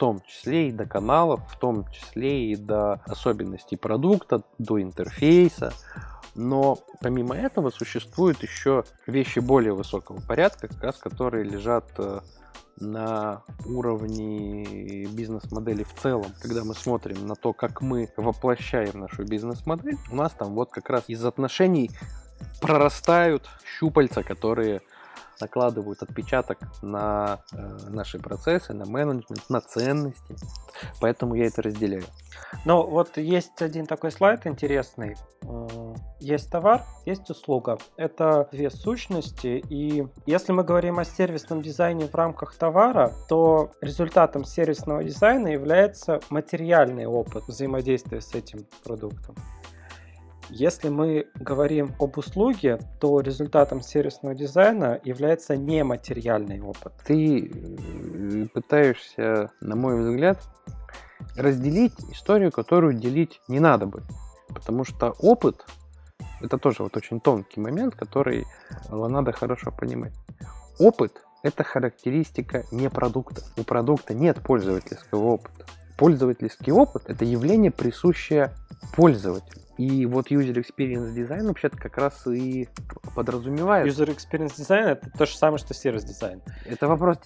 том 0.00 0.22
числе 0.22 0.68
и 0.68 0.72
до 0.72 0.86
каналов, 0.86 1.40
в 1.52 1.58
том 1.58 1.86
числе 1.90 2.52
и 2.52 2.56
до 2.56 3.02
особенностей 3.04 3.76
продукта, 3.76 4.42
до 4.56 4.80
интерфейса. 4.80 5.74
Но 6.34 6.78
помимо 7.02 7.36
этого 7.36 7.68
существуют 7.68 8.42
еще 8.42 8.84
вещи 9.06 9.40
более 9.40 9.74
высокого 9.74 10.18
порядка, 10.26 10.68
как 10.68 10.82
раз 10.82 10.96
которые 10.96 11.44
лежат 11.44 11.92
э, 11.98 12.20
на 12.78 13.42
уровне 13.66 15.04
бизнес-модели 15.12 15.82
в 15.82 15.92
целом. 15.92 16.32
Когда 16.40 16.64
мы 16.64 16.72
смотрим 16.72 17.26
на 17.26 17.34
то, 17.34 17.52
как 17.52 17.82
мы 17.82 18.08
воплощаем 18.16 19.00
нашу 19.00 19.24
бизнес-модель, 19.24 19.98
у 20.10 20.16
нас 20.16 20.32
там 20.32 20.54
вот 20.54 20.70
как 20.70 20.88
раз 20.88 21.04
из 21.08 21.22
отношений 21.26 21.90
прорастают 22.62 23.50
щупальца, 23.78 24.22
которые 24.22 24.80
накладывают 25.40 26.02
отпечаток 26.02 26.58
на 26.82 27.40
э, 27.52 27.56
наши 27.88 28.18
процессы, 28.18 28.72
на 28.72 28.86
менеджмент, 28.86 29.48
на 29.48 29.60
ценности. 29.60 30.36
Поэтому 31.00 31.34
я 31.34 31.46
это 31.46 31.62
разделяю. 31.62 32.04
Ну, 32.64 32.86
вот 32.86 33.16
есть 33.16 33.62
один 33.62 33.86
такой 33.86 34.10
слайд 34.10 34.46
интересный. 34.46 35.16
Есть 36.18 36.50
товар, 36.50 36.84
есть 37.06 37.28
услуга. 37.30 37.78
Это 37.96 38.48
две 38.52 38.70
сущности. 38.70 39.62
И 39.68 40.06
если 40.26 40.52
мы 40.52 40.64
говорим 40.64 40.98
о 40.98 41.04
сервисном 41.04 41.62
дизайне 41.62 42.06
в 42.06 42.14
рамках 42.14 42.54
товара, 42.54 43.12
то 43.28 43.70
результатом 43.80 44.44
сервисного 44.44 45.02
дизайна 45.02 45.48
является 45.48 46.20
материальный 46.30 47.06
опыт 47.06 47.44
взаимодействия 47.46 48.20
с 48.20 48.34
этим 48.34 48.66
продуктом. 48.84 49.34
Если 50.50 50.88
мы 50.88 51.28
говорим 51.36 51.94
об 52.00 52.18
услуге, 52.18 52.80
то 53.00 53.20
результатом 53.20 53.82
сервисного 53.82 54.34
дизайна 54.34 55.00
является 55.04 55.56
нематериальный 55.56 56.60
опыт. 56.60 56.92
Ты 57.06 57.48
э, 57.48 58.46
пытаешься, 58.52 59.52
на 59.60 59.76
мой 59.76 60.00
взгляд, 60.00 60.42
разделить 61.36 61.94
историю, 62.10 62.50
которую 62.50 62.94
делить 62.94 63.40
не 63.46 63.60
надо 63.60 63.86
бы. 63.86 64.02
Потому 64.48 64.84
что 64.84 65.14
опыт– 65.20 65.64
это 66.40 66.58
тоже 66.58 66.82
вот 66.82 66.96
очень 66.96 67.20
тонкий 67.20 67.60
момент, 67.60 67.94
который 67.94 68.44
надо 68.90 69.32
хорошо 69.32 69.70
понимать. 69.70 70.14
Опыт– 70.80 71.22
это 71.44 71.62
характеристика 71.62 72.64
не 72.72 72.90
продукта. 72.90 73.42
У 73.56 73.62
продукта 73.62 74.14
нет 74.14 74.40
пользовательского 74.42 75.24
опыта. 75.24 75.64
Пользовательский 75.96 76.72
опыт– 76.72 77.04
это 77.06 77.24
явление, 77.24 77.70
присущее 77.70 78.52
пользователю. 78.96 79.62
И 79.80 80.04
вот 80.04 80.30
user 80.30 80.62
experience 80.62 81.10
дизайн 81.14 81.46
вообще-то 81.46 81.78
как 81.78 81.96
раз 81.96 82.26
и 82.26 82.68
подразумевает. 83.16 83.86
User 83.86 84.14
experience 84.14 84.54
дизайн 84.54 84.88
это 84.88 85.10
то 85.10 85.24
же 85.24 85.34
самое, 85.34 85.56
что 85.56 85.72
сервис 85.72 86.04
дизайн. 86.04 86.42
Это 86.66 86.86
вопрос 86.86 87.16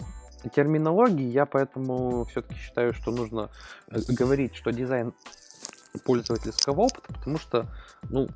терминологии, 0.55 1.25
я 1.25 1.45
поэтому 1.45 2.23
все-таки 2.23 2.55
считаю, 2.55 2.93
что 2.93 3.11
нужно 3.11 3.49
э, 3.91 3.97
говорить, 4.07 4.55
что 4.55 4.71
дизайн 4.71 5.13
пользовательского 6.05 6.83
опыта, 6.83 7.13
потому 7.13 7.37
что, 7.39 7.65
ну, 8.09 8.29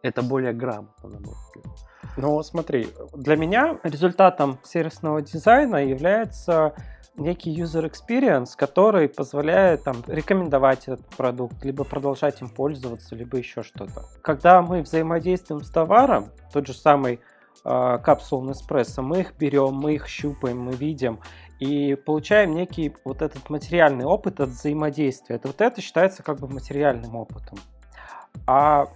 это 0.00 0.22
более 0.22 0.54
грамотно, 0.54 1.10
на 1.10 1.20
мой 1.20 1.34
взгляд. 1.34 1.76
Ну, 2.16 2.42
смотри, 2.42 2.88
для 3.14 3.36
меня 3.36 3.78
результатом 3.82 4.58
сервисного 4.64 5.20
дизайна 5.20 5.84
является 5.84 6.72
некий 7.18 7.54
user 7.54 7.90
experience, 7.90 8.50
который 8.56 9.08
позволяет 9.08 9.84
там, 9.84 9.96
рекомендовать 10.06 10.88
этот 10.88 11.06
продукт, 11.08 11.64
либо 11.64 11.84
продолжать 11.84 12.40
им 12.40 12.48
пользоваться, 12.48 13.14
либо 13.14 13.38
еще 13.38 13.62
что-то. 13.62 14.04
Когда 14.22 14.62
мы 14.62 14.82
взаимодействуем 14.82 15.62
с 15.62 15.70
товаром, 15.70 16.30
тот 16.52 16.66
же 16.66 16.74
самый 16.74 17.20
э, 17.64 17.98
капсул 18.02 18.42
Неспрессо, 18.42 19.02
мы 19.02 19.20
их 19.20 19.34
берем, 19.38 19.74
мы 19.74 19.94
их 19.94 20.08
щупаем, 20.08 20.60
мы 20.60 20.72
видим 20.72 21.20
и 21.58 21.96
получаем 21.96 22.52
некий 22.52 22.94
вот 23.04 23.20
этот 23.22 23.50
материальный 23.50 24.04
опыт 24.04 24.40
от 24.40 24.50
взаимодействия. 24.50 25.36
Это 25.36 25.48
вот 25.48 25.60
это 25.60 25.80
считается 25.80 26.22
как 26.22 26.38
бы 26.38 26.48
материальным 26.48 27.16
опытом. 27.16 27.58
А 28.46 28.86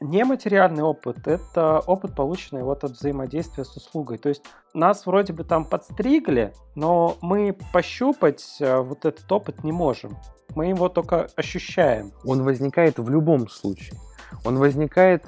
Нематериальный 0.00 0.82
опыт– 0.82 1.16
это 1.26 1.80
опыт, 1.80 2.14
полученный 2.14 2.62
вот 2.62 2.84
от 2.84 2.92
взаимодействия 2.92 3.64
с 3.64 3.76
услугой. 3.76 4.18
То 4.18 4.28
есть 4.28 4.42
нас 4.74 5.06
вроде 5.06 5.32
бы 5.32 5.42
там 5.42 5.64
подстригли, 5.64 6.52
но 6.74 7.16
мы 7.22 7.56
пощупать 7.72 8.56
э, 8.60 8.78
вот 8.78 9.06
этот 9.06 9.30
опыт 9.32 9.64
не 9.64 9.72
можем. 9.72 10.16
Мы 10.54 10.66
его 10.66 10.90
только 10.90 11.28
ощущаем. 11.34 12.12
Он 12.24 12.42
возникает 12.42 12.98
в 12.98 13.08
любом 13.08 13.48
случае. 13.48 13.98
Он 14.44 14.58
возникает 14.58 15.24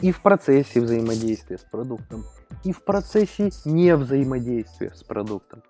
и 0.00 0.10
в 0.10 0.20
процессе 0.22 0.80
взаимодействия 0.80 1.58
с 1.58 1.62
продуктом, 1.62 2.24
и 2.64 2.72
в 2.72 2.84
процессе 2.84 3.50
не 3.64 3.94
взаимодействия 3.94 4.92
с 4.92 5.04
продуктом. 5.04 5.62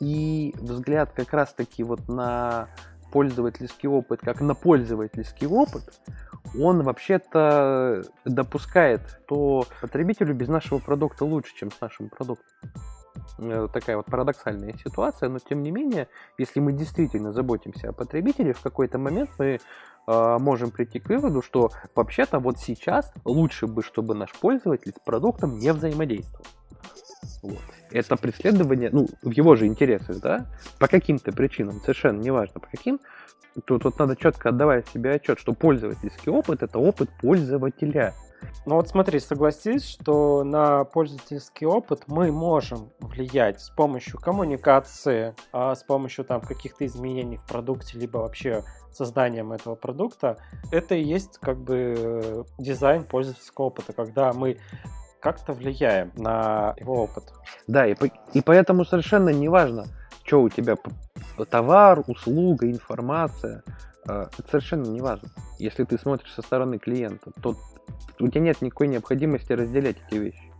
И 0.00 0.54
взгляд 0.58 1.12
как 1.12 1.32
раз-таки 1.32 1.82
вот 1.82 2.08
на 2.08 2.68
пользовательский 3.16 3.88
опыт, 3.88 4.20
как 4.20 4.42
на 4.42 4.54
пользовательский 4.54 5.46
опыт, 5.46 5.84
он 6.60 6.82
вообще-то 6.82 8.02
допускает, 8.26 9.00
что 9.24 9.64
потребителю 9.80 10.34
без 10.34 10.48
нашего 10.48 10.80
продукта 10.80 11.24
лучше, 11.24 11.54
чем 11.56 11.70
с 11.70 11.80
нашим 11.80 12.10
продуктом. 12.10 12.46
Э, 13.38 13.68
такая 13.72 13.96
вот 13.96 14.04
парадоксальная 14.04 14.74
ситуация, 14.84 15.30
но 15.30 15.38
тем 15.38 15.62
не 15.62 15.70
менее, 15.70 16.08
если 16.36 16.60
мы 16.60 16.72
действительно 16.72 17.32
заботимся 17.32 17.88
о 17.88 17.92
потребителе, 17.94 18.52
в 18.52 18.60
какой-то 18.60 18.98
момент 18.98 19.30
мы 19.38 19.60
э, 20.06 20.38
можем 20.38 20.70
прийти 20.70 21.00
к 21.00 21.08
выводу, 21.08 21.40
что 21.40 21.70
вообще-то 21.94 22.38
вот 22.38 22.58
сейчас 22.58 23.14
лучше 23.24 23.66
бы, 23.66 23.82
чтобы 23.82 24.14
наш 24.14 24.34
пользователь 24.34 24.92
с 24.92 25.02
продуктом 25.02 25.58
не 25.58 25.72
взаимодействовал. 25.72 26.44
Вот. 27.42 27.58
Это 27.90 28.16
преследование, 28.16 28.90
ну, 28.92 29.08
в 29.22 29.30
его 29.30 29.56
же 29.56 29.66
интересах, 29.66 30.20
да, 30.20 30.46
по 30.78 30.88
каким-то 30.88 31.32
причинам, 31.32 31.80
совершенно 31.80 32.20
неважно 32.20 32.60
по 32.60 32.68
каким, 32.68 33.00
Тут 33.64 33.84
вот 33.84 33.98
надо 33.98 34.16
четко 34.16 34.50
отдавать 34.50 34.86
себе 34.88 35.12
отчет, 35.12 35.38
что 35.38 35.54
пользовательский 35.54 36.30
опыт 36.30 36.62
это 36.62 36.78
опыт 36.78 37.08
пользователя. 37.20 38.14
Ну 38.66 38.74
вот 38.74 38.88
смотри, 38.88 39.18
согласись, 39.18 39.84
что 39.84 40.44
на 40.44 40.84
пользовательский 40.84 41.66
опыт 41.66 42.02
мы 42.06 42.30
можем 42.30 42.90
влиять 43.00 43.60
с 43.60 43.70
помощью 43.70 44.20
коммуникации, 44.20 45.34
а 45.52 45.74
с 45.74 45.82
помощью 45.82 46.24
там 46.26 46.42
каких-то 46.42 46.84
изменений 46.84 47.38
в 47.38 47.46
продукте, 47.46 47.98
либо 47.98 48.18
вообще 48.18 48.62
созданием 48.90 49.52
этого 49.52 49.74
продукта. 49.74 50.36
Это 50.70 50.94
и 50.94 51.02
есть 51.02 51.38
как 51.38 51.58
бы 51.58 52.44
дизайн 52.58 53.04
пользовательского 53.04 53.66
опыта, 53.66 53.94
когда 53.94 54.32
мы 54.34 54.58
как-то 55.26 55.54
влияем 55.54 56.12
на 56.16 56.74
его 56.78 57.02
опыт. 57.02 57.32
Да, 57.66 57.84
и, 57.84 57.94
по, 57.94 58.06
и 58.06 58.40
поэтому 58.40 58.84
совершенно 58.84 59.30
не 59.30 59.48
важно, 59.48 59.86
что 60.22 60.40
у 60.40 60.48
тебя 60.48 60.76
товар, 61.50 62.04
услуга, 62.06 62.70
информация. 62.70 63.64
А, 64.08 64.28
это 64.38 64.48
совершенно 64.48 64.84
не 64.84 65.00
важно. 65.00 65.28
Если 65.58 65.82
ты 65.82 65.98
смотришь 65.98 66.32
со 66.32 66.42
стороны 66.42 66.78
клиента, 66.78 67.32
то 67.42 67.56
у 68.20 68.28
тебя 68.28 68.40
нет 68.40 68.62
никакой 68.62 68.86
необходимости 68.86 69.52
разделять 69.52 69.96
эти 70.06 70.16
вещи. 70.16 70.52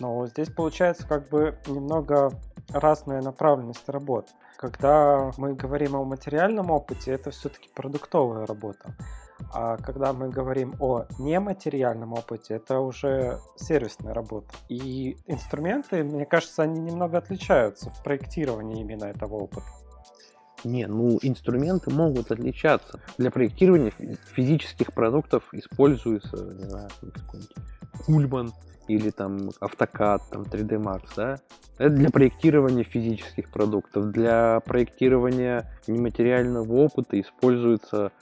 Но 0.00 0.26
здесь 0.26 0.48
получается 0.48 1.06
как 1.06 1.28
бы 1.28 1.58
немного 1.66 2.30
разная 2.70 3.20
направленность 3.20 3.88
работ. 3.88 4.28
Когда 4.56 5.30
мы 5.36 5.52
говорим 5.52 5.94
о 5.94 6.04
материальном 6.04 6.70
опыте, 6.70 7.12
это 7.12 7.30
все-таки 7.30 7.68
продуктовая 7.74 8.46
работа. 8.46 8.94
А 9.52 9.76
когда 9.76 10.12
мы 10.12 10.28
говорим 10.28 10.74
о 10.80 11.06
нематериальном 11.18 12.12
опыте, 12.14 12.54
это 12.54 12.80
уже 12.80 13.38
сервисная 13.56 14.14
работа. 14.14 14.48
И 14.68 15.16
инструменты, 15.26 16.02
мне 16.04 16.26
кажется, 16.26 16.62
они 16.62 16.80
немного 16.80 17.18
отличаются 17.18 17.90
в 17.90 18.02
проектировании 18.02 18.80
именно 18.80 19.04
этого 19.04 19.34
опыта. 19.34 19.66
Не, 20.64 20.86
ну 20.86 21.18
инструменты 21.22 21.90
могут 21.90 22.32
отличаться. 22.32 23.00
Для 23.18 23.30
проектирования 23.30 23.92
физических 24.34 24.92
продуктов 24.92 25.44
используется, 25.52 26.36
не 26.54 26.64
знаю, 26.64 26.88
какой-нибудь 27.00 27.54
Ульман 28.08 28.52
или 28.88 29.10
там 29.10 29.50
AutoCAD, 29.60 30.22
там 30.30 30.42
3D 30.42 30.82
Max, 30.82 31.02
да? 31.16 31.38
Это 31.78 31.90
для 31.90 32.10
проектирования 32.10 32.84
физических 32.84 33.50
продуктов. 33.50 34.10
Для 34.10 34.60
проектирования 34.60 35.70
нематериального 35.86 36.72
опыта 36.72 37.20
используется 37.20 38.12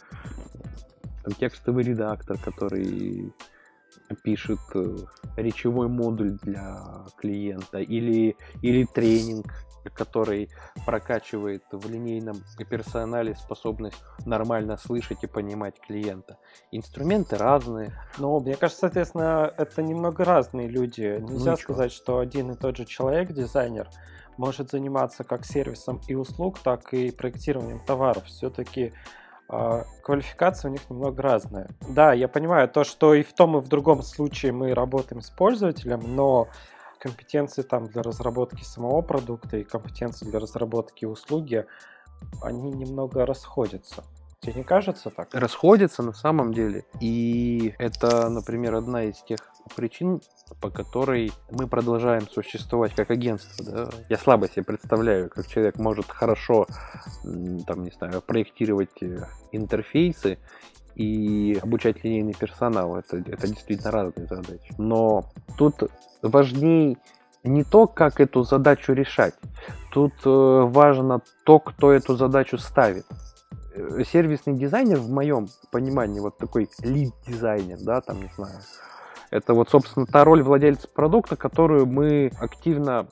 там, 1.24 1.34
текстовый 1.34 1.84
редактор, 1.84 2.38
который 2.38 3.32
пишет 4.22 4.58
э, 4.74 4.96
речевой 5.36 5.88
модуль 5.88 6.32
для 6.42 7.04
клиента 7.16 7.78
или, 7.78 8.36
или 8.62 8.84
тренинг, 8.84 9.46
который 9.94 10.50
прокачивает 10.86 11.62
в 11.70 11.88
линейном 11.88 12.42
персонале 12.68 13.34
способность 13.34 14.02
нормально 14.24 14.76
слышать 14.76 15.22
и 15.22 15.26
понимать 15.26 15.80
клиента. 15.80 16.38
Инструменты 16.72 17.36
разные. 17.36 17.92
Ну, 18.18 18.40
мне 18.40 18.56
кажется, 18.56 18.80
соответственно, 18.80 19.52
это 19.56 19.82
немного 19.82 20.24
разные 20.24 20.68
люди. 20.68 21.18
Нельзя 21.20 21.52
ну, 21.52 21.56
сказать, 21.56 21.92
что 21.92 22.18
один 22.18 22.52
и 22.52 22.56
тот 22.56 22.76
же 22.76 22.84
человек, 22.84 23.32
дизайнер, 23.32 23.88
может 24.36 24.70
заниматься 24.70 25.22
как 25.22 25.44
сервисом 25.44 26.00
и 26.08 26.14
услуг, 26.14 26.58
так 26.58 26.92
и 26.92 27.10
проектированием 27.10 27.80
товаров. 27.80 28.24
Все-таки 28.24 28.92
квалификация 29.48 30.70
у 30.70 30.72
них 30.72 30.88
немного 30.90 31.22
разная. 31.22 31.68
Да, 31.88 32.12
я 32.12 32.28
понимаю 32.28 32.68
то, 32.68 32.84
что 32.84 33.14
и 33.14 33.22
в 33.22 33.32
том, 33.32 33.56
и 33.56 33.60
в 33.60 33.68
другом 33.68 34.02
случае 34.02 34.52
мы 34.52 34.74
работаем 34.74 35.20
с 35.20 35.30
пользователем, 35.30 36.00
но 36.14 36.48
компетенции 36.98 37.62
там 37.62 37.86
для 37.86 38.02
разработки 38.02 38.64
самого 38.64 39.02
продукта 39.02 39.58
и 39.58 39.64
компетенции 39.64 40.24
для 40.24 40.38
разработки 40.40 41.04
услуги, 41.04 41.66
они 42.40 42.70
немного 42.70 43.26
расходятся. 43.26 44.04
Тебе 44.44 44.54
не 44.56 44.64
кажется 44.64 45.10
так? 45.10 45.28
Расходятся 45.32 46.02
на 46.02 46.12
самом 46.12 46.52
деле. 46.52 46.84
И 47.00 47.74
это, 47.78 48.28
например, 48.28 48.74
одна 48.74 49.04
из 49.04 49.16
тех 49.22 49.38
причин, 49.74 50.20
по 50.60 50.68
которой 50.68 51.32
мы 51.50 51.66
продолжаем 51.66 52.28
существовать 52.28 52.94
как 52.94 53.10
агентство. 53.10 53.64
Да? 53.64 53.88
Я 54.10 54.18
слабо 54.18 54.48
себе 54.48 54.64
представляю, 54.64 55.30
как 55.30 55.46
человек 55.46 55.78
может 55.78 56.10
хорошо 56.10 56.66
там, 57.66 57.84
не 57.84 57.90
знаю, 57.90 58.20
проектировать 58.20 59.02
э, 59.02 59.26
интерфейсы 59.52 60.38
и 60.94 61.58
обучать 61.62 62.04
линейный 62.04 62.34
персонал. 62.34 62.96
Это, 62.96 63.16
это 63.16 63.48
действительно 63.48 63.90
разные 63.90 64.26
задачи. 64.26 64.74
Но 64.76 65.24
тут 65.56 65.90
важнее 66.20 66.98
не 67.44 67.64
то, 67.64 67.86
как 67.86 68.20
эту 68.20 68.42
задачу 68.42 68.92
решать. 68.92 69.34
Тут 69.90 70.12
э, 70.26 70.28
важно 70.28 71.22
то, 71.44 71.58
кто 71.58 71.92
эту 71.92 72.16
задачу 72.16 72.58
ставит. 72.58 73.06
Э, 73.76 74.04
сервисный 74.04 74.54
дизайнер, 74.54 74.98
в 74.98 75.10
моем 75.10 75.48
понимании, 75.72 76.20
вот 76.20 76.38
такой 76.38 76.68
лид-дизайнер, 76.80 77.78
да, 77.80 78.00
там, 78.00 78.22
не 78.22 78.30
знаю, 78.36 78.60
это 79.30 79.52
вот, 79.52 79.68
собственно, 79.70 80.06
та 80.06 80.24
роль 80.24 80.42
владельца 80.42 80.86
продукта, 80.86 81.34
которую 81.34 81.86
мы 81.86 82.30
активно 82.38 83.08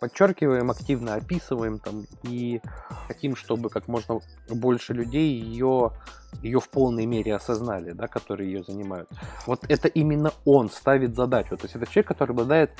подчеркиваем, 0.00 0.70
активно 0.70 1.14
описываем 1.14 1.78
там 1.78 2.04
и 2.24 2.60
хотим, 3.06 3.36
чтобы 3.36 3.70
как 3.70 3.88
можно 3.88 4.20
больше 4.50 4.92
людей 4.92 5.40
ее, 5.40 5.92
ее 6.42 6.60
в 6.60 6.68
полной 6.68 7.06
мере 7.06 7.34
осознали, 7.34 7.92
да, 7.92 8.06
которые 8.06 8.52
ее 8.52 8.64
занимают. 8.64 9.08
Вот 9.46 9.64
это 9.68 9.88
именно 9.88 10.32
он 10.44 10.68
ставит 10.70 11.14
задачу. 11.14 11.56
То 11.56 11.64
есть 11.64 11.76
это 11.76 11.86
человек, 11.86 12.08
который 12.08 12.32
обладает 12.32 12.72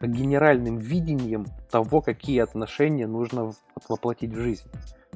генеральным 0.00 0.78
видением 0.78 1.46
того, 1.70 2.00
какие 2.00 2.40
отношения 2.40 3.06
нужно 3.06 3.52
воплотить 3.88 4.32
в 4.32 4.40
жизнь 4.40 4.68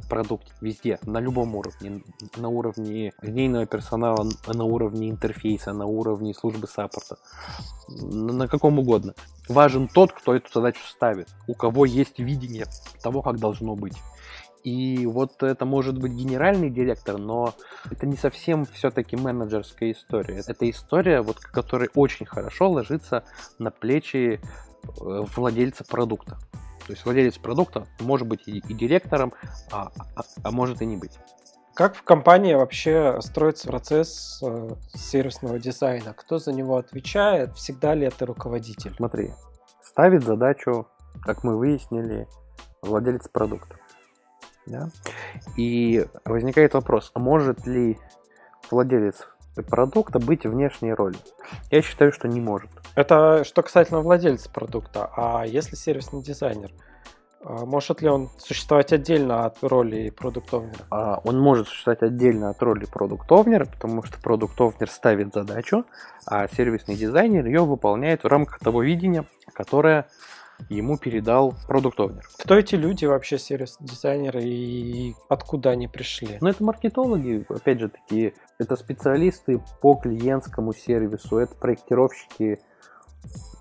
продукт 0.09 0.55
везде, 0.61 0.99
на 1.05 1.19
любом 1.19 1.57
уровне, 1.57 2.03
на 2.37 2.49
уровне 2.49 3.13
линейного 3.23 3.67
персонала, 3.67 4.27
на 4.47 4.65
уровне 4.65 5.11
интерфейса, 5.11 5.73
на 5.73 5.87
уровне 5.87 6.35
службы 6.35 6.67
саппорта, 6.69 7.17
на 7.89 8.49
каком 8.49 8.79
угодно. 8.79 9.15
Важен 9.49 9.89
тот, 9.89 10.13
кто 10.13 10.35
эту 10.35 10.53
задачу 10.53 10.83
ставит, 10.87 11.29
у 11.47 11.55
кого 11.55 11.85
есть 11.85 12.19
видение 12.19 12.67
того, 13.03 13.23
как 13.23 13.39
должно 13.39 13.75
быть. 13.75 13.97
И 14.67 15.07
вот 15.07 15.45
это 15.45 15.65
может 15.65 15.97
быть 15.97 16.11
генеральный 16.11 16.71
директор, 16.71 17.19
но 17.19 17.55
это 17.89 18.05
не 18.05 18.17
совсем 18.17 18.67
все-таки 18.67 19.15
менеджерская 19.15 19.93
история. 19.93 20.43
Это 20.45 20.69
история, 20.69 21.21
вот, 21.21 21.39
которая 21.39 21.89
очень 21.95 22.27
хорошо 22.27 22.69
ложится 22.69 23.23
на 23.61 23.71
плечи 23.71 24.41
э, 24.41 25.25
владельца 25.37 25.85
продукта. 25.85 26.37
То 26.87 26.93
есть 26.93 27.05
владелец 27.05 27.37
продукта 27.39 27.87
может 28.01 28.29
быть 28.29 28.47
и, 28.47 28.59
и 28.59 28.75
директором, 28.75 29.35
а, 29.73 29.91
а, 30.15 30.23
а 30.43 30.51
может 30.53 30.81
и 30.83 30.87
не 30.87 30.97
быть. 30.97 31.19
Как 31.75 31.95
в 31.95 32.03
компании 32.05 32.55
вообще 32.55 33.21
строится 33.21 33.69
процесс 33.69 34.41
э, 34.43 34.71
сервисного 34.95 35.59
дизайна? 35.59 36.15
Кто 36.15 36.39
за 36.39 36.53
него 36.53 36.79
отвечает? 36.79 37.55
Всегда 37.55 37.95
ли 37.95 38.07
это 38.07 38.25
руководитель? 38.25 38.95
Смотри, 38.97 39.33
ставит 39.83 40.25
задачу, 40.25 40.87
как 41.23 41.45
мы 41.45 41.59
выяснили, 41.59 42.29
владелец 42.81 43.29
продукта. 43.29 43.77
Да? 44.65 44.89
И 45.57 46.07
возникает 46.25 46.73
вопрос, 46.75 47.11
а 47.15 47.19
может 47.19 47.67
ли 47.67 47.99
владелец 48.71 49.29
продукта 49.63 50.19
быть 50.19 50.45
внешней 50.45 50.93
ролью? 50.93 51.19
Я 51.71 51.83
считаю, 51.83 52.13
что 52.13 52.29
не 52.29 52.41
может. 52.41 52.71
Это 52.95 53.45
что 53.45 53.63
касательно 53.63 54.01
владельца 54.01 54.51
продукта. 54.51 55.11
А 55.17 55.45
если 55.47 55.77
сервисный 55.77 56.23
дизайнер? 56.23 56.71
А 57.49 57.65
может 57.65 58.03
ли 58.03 58.09
он 58.09 58.29
существовать 58.39 58.93
отдельно 58.93 59.45
от 59.45 59.63
роли 59.63 60.11
продуктовнера? 60.11 60.85
А, 60.91 61.21
он 61.23 61.39
может 61.39 61.69
существовать 61.69 62.03
отдельно 62.03 62.51
от 62.51 62.61
роли 62.61 62.87
продуктовнера, 62.87 63.67
потому 63.67 64.03
что 64.03 64.21
продуктовнер 64.21 64.91
ставит 64.91 65.33
задачу, 65.33 65.85
а 66.27 66.49
сервисный 66.49 66.97
дизайнер 66.97 67.47
ее 67.47 67.65
выполняет 67.65 68.25
в 68.25 68.27
рамках 68.27 68.59
того 68.59 68.83
видения, 68.83 69.27
которое 69.53 70.09
ему 70.69 70.99
передал 70.99 71.55
продуктовнер. 71.69 72.27
Кто 72.39 72.57
эти 72.57 72.75
люди 72.75 73.05
вообще, 73.05 73.39
сервис-дизайнеры, 73.39 74.43
и 74.43 75.15
откуда 75.29 75.71
они 75.71 75.89
пришли? 75.89 76.39
Ну, 76.41 76.49
это 76.49 76.65
маркетологи, 76.65 77.47
опять 77.49 77.81
же 77.81 77.89
таки, 77.89 78.35
это 78.59 78.77
специалисты 78.77 79.63
по 79.81 79.95
клиентскому 79.95 80.73
сервису, 80.73 81.39
это 81.39 81.55
проектировщики 81.55 82.59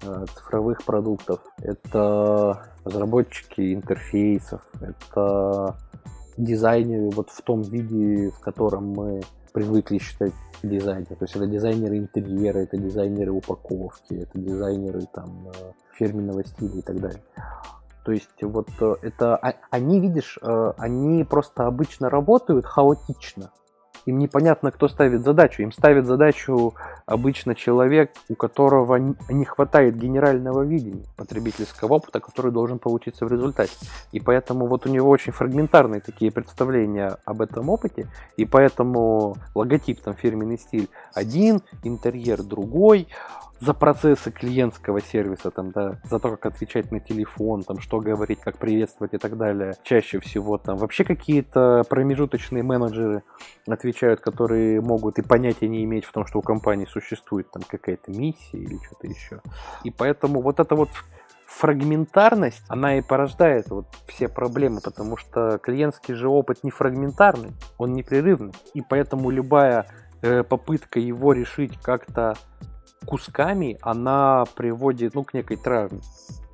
э, 0.03 0.25
цифровых 0.35 0.83
продуктов, 0.83 1.41
это 1.61 2.71
разработчики 2.83 3.73
интерфейсов, 3.73 4.61
это 4.79 5.77
дизайнеры 6.37 7.09
вот 7.11 7.29
в 7.29 7.41
том 7.41 7.61
виде, 7.61 8.29
в 8.31 8.39
котором 8.39 8.89
мы 8.89 9.21
привыкли 9.55 9.99
считать 9.99 10.33
дизайнер. 10.63 11.07
То 11.07 11.23
есть 11.23 11.35
это 11.35 11.47
дизайнеры 11.47 11.97
интерьера, 11.97 12.59
это 12.59 12.77
дизайнеры 12.77 13.31
упаковки, 13.31 14.13
это 14.13 14.37
дизайнеры 14.37 15.03
там 15.13 15.47
э, 15.47 15.71
фирменного 15.93 16.43
стиля 16.43 16.79
и 16.79 16.81
так 16.81 16.99
далее. 16.99 17.23
То 18.03 18.11
есть 18.11 18.43
вот 18.43 18.67
э, 18.81 18.95
это 19.01 19.37
а, 19.37 19.53
они, 19.71 20.01
видишь, 20.01 20.37
э, 20.41 20.73
они 20.77 21.23
просто 21.23 21.67
обычно 21.67 22.09
работают 22.09 22.65
хаотично. 22.65 23.51
Им 24.05 24.19
непонятно, 24.19 24.71
кто 24.71 24.87
ставит 24.87 25.23
задачу. 25.23 25.63
Им 25.63 25.71
ставит 25.71 26.05
задачу 26.05 26.73
обычно 27.05 27.55
человек, 27.55 28.11
у 28.29 28.35
которого 28.35 28.95
не 28.95 29.45
хватает 29.45 29.97
генерального 29.97 30.61
видения 30.61 31.05
потребительского 31.17 31.95
опыта, 31.95 32.19
который 32.19 32.51
должен 32.51 32.79
получиться 32.79 33.25
в 33.25 33.31
результате. 33.31 33.73
И 34.11 34.19
поэтому 34.19 34.67
вот 34.67 34.85
у 34.85 34.89
него 34.89 35.09
очень 35.09 35.31
фрагментарные 35.31 36.01
такие 36.01 36.31
представления 36.31 37.17
об 37.25 37.41
этом 37.41 37.69
опыте, 37.69 38.07
и 38.37 38.45
поэтому 38.45 39.35
логотип, 39.55 40.01
там, 40.01 40.13
фирменный 40.13 40.57
стиль 40.57 40.87
один, 41.13 41.61
интерьер 41.83 42.43
другой, 42.43 43.07
за 43.59 43.73
процессы 43.73 44.31
клиентского 44.31 45.01
сервиса, 45.01 45.51
там, 45.51 45.71
да, 45.71 45.99
за 46.03 46.19
то, 46.19 46.29
как 46.31 46.45
отвечать 46.47 46.91
на 46.91 46.99
телефон, 46.99 47.63
там, 47.63 47.79
что 47.79 47.99
говорить, 47.99 48.39
как 48.41 48.57
приветствовать 48.57 49.13
и 49.13 49.17
так 49.17 49.37
далее. 49.37 49.75
Чаще 49.83 50.19
всего 50.19 50.57
там 50.57 50.77
вообще 50.77 51.03
какие-то 51.03 51.83
промежуточные 51.89 52.63
менеджеры 52.63 53.23
отвечают, 53.67 54.19
которые 54.19 54.81
могут 54.81 55.19
и 55.19 55.21
понятия 55.21 55.67
не 55.67 55.83
иметь 55.83 56.05
в 56.05 56.11
том, 56.11 56.25
что 56.25 56.39
у 56.39 56.41
компании 56.41 56.85
существует 56.85 57.49
там 57.51 57.63
какая-то 57.67 58.11
миссия 58.11 58.57
или 58.57 58.77
что-то 58.85 59.07
еще. 59.07 59.41
И 59.83 59.91
поэтому 59.91 60.41
вот 60.41 60.59
это 60.59 60.75
вот 60.75 60.89
фрагментарность, 61.45 62.63
она 62.67 62.97
и 62.97 63.01
порождает 63.01 63.69
вот 63.69 63.85
все 64.07 64.27
проблемы, 64.27 64.81
потому 64.81 65.15
что 65.15 65.57
клиентский 65.59 66.13
же 66.13 66.27
опыт 66.27 66.63
не 66.63 66.71
фрагментарный, 66.71 67.51
он 67.77 67.93
непрерывный. 67.93 68.53
И 68.73 68.81
поэтому 68.81 69.29
любая 69.29 69.85
э, 70.21 70.43
попытка 70.43 70.99
его 70.99 71.33
решить 71.33 71.79
как-то 71.81 72.35
кусками 73.05 73.77
она 73.81 74.45
приводит 74.55 75.15
ну, 75.15 75.23
к 75.23 75.33
некой 75.33 75.57
травме. 75.57 76.01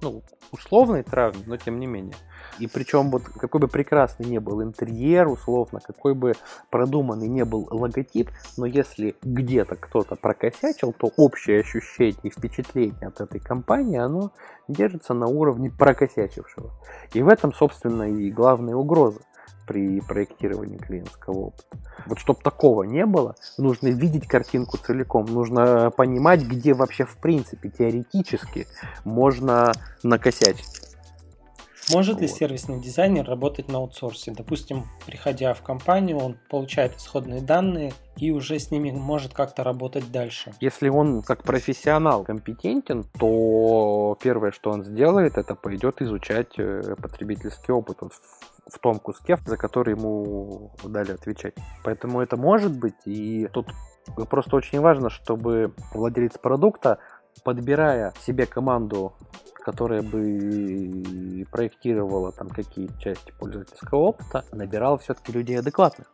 Ну, 0.01 0.23
условной 0.51 1.03
травме, 1.03 1.43
но 1.45 1.57
тем 1.57 1.79
не 1.79 1.87
менее. 1.87 2.15
И 2.59 2.67
причем 2.67 3.09
вот 3.09 3.23
какой 3.23 3.61
бы 3.61 3.67
прекрасный 3.67 4.25
не 4.25 4.39
был 4.39 4.61
интерьер, 4.61 5.27
условно, 5.27 5.79
какой 5.79 6.13
бы 6.13 6.33
продуманный 6.69 7.27
не 7.27 7.45
был 7.45 7.67
логотип, 7.71 8.29
но 8.57 8.65
если 8.65 9.15
где-то 9.21 9.75
кто-то 9.75 10.15
прокосячил, 10.15 10.93
то 10.93 11.11
общее 11.17 11.61
ощущение 11.61 12.19
и 12.23 12.29
впечатление 12.29 13.07
от 13.07 13.21
этой 13.21 13.39
компании, 13.39 13.97
оно 13.97 14.31
держится 14.67 15.13
на 15.13 15.27
уровне 15.27 15.71
прокосячившего. 15.71 16.71
И 17.13 17.21
в 17.21 17.27
этом, 17.27 17.53
собственно, 17.53 18.03
и 18.03 18.31
главная 18.31 18.75
угроза 18.75 19.21
при 19.65 20.01
проектировании 20.01 20.77
клиентского 20.77 21.37
опыта. 21.47 21.77
Вот 22.05 22.19
чтобы 22.19 22.41
такого 22.41 22.83
не 22.83 23.05
было, 23.05 23.35
нужно 23.57 23.87
видеть 23.87 24.27
картинку 24.27 24.77
целиком, 24.77 25.25
нужно 25.25 25.91
понимать, 25.91 26.41
где 26.43 26.73
вообще 26.73 27.05
в 27.05 27.17
принципе 27.17 27.69
теоретически 27.69 28.67
можно 29.03 29.71
накосячить. 30.03 30.91
Может 31.89 32.15
вот. 32.15 32.21
ли 32.21 32.27
сервисный 32.27 32.79
дизайнер 32.79 33.25
работать 33.25 33.67
на 33.67 33.79
аутсорсе? 33.79 34.31
Допустим, 34.31 34.85
приходя 35.05 35.53
в 35.53 35.61
компанию, 35.61 36.17
он 36.17 36.37
получает 36.49 36.95
исходные 36.95 37.41
данные 37.41 37.93
и 38.17 38.31
уже 38.31 38.59
с 38.59 38.71
ними 38.71 38.91
может 38.91 39.33
как-то 39.33 39.63
работать 39.63 40.11
дальше. 40.11 40.53
Если 40.61 40.89
он 40.89 41.21
как 41.21 41.43
профессионал 41.43 42.23
компетентен, 42.23 43.03
то 43.19 44.17
первое, 44.21 44.51
что 44.51 44.71
он 44.71 44.83
сделает, 44.83 45.37
это 45.37 45.55
пойдет 45.55 46.01
изучать 46.01 46.57
э, 46.57 46.95
потребительский 47.01 47.71
опыт 47.71 47.97
в 48.67 48.79
том 48.79 48.99
куске, 48.99 49.37
за 49.45 49.57
который 49.57 49.95
ему 49.95 50.71
дали 50.83 51.11
отвечать. 51.11 51.55
Поэтому 51.83 52.21
это 52.21 52.37
может 52.37 52.77
быть, 52.77 52.95
и 53.05 53.47
тут 53.53 53.67
просто 54.29 54.55
очень 54.55 54.79
важно, 54.79 55.09
чтобы 55.09 55.73
владелец 55.93 56.37
продукта, 56.37 56.99
подбирая 57.43 58.13
себе 58.25 58.45
команду 58.45 59.13
которая 59.61 60.01
бы 60.01 61.45
проектировала 61.51 62.31
там 62.31 62.49
какие-то 62.49 62.99
части 62.99 63.31
пользовательского 63.31 63.99
опыта, 63.99 64.43
набирал 64.51 64.97
все-таки 64.97 65.31
людей 65.31 65.59
адекватных. 65.59 66.11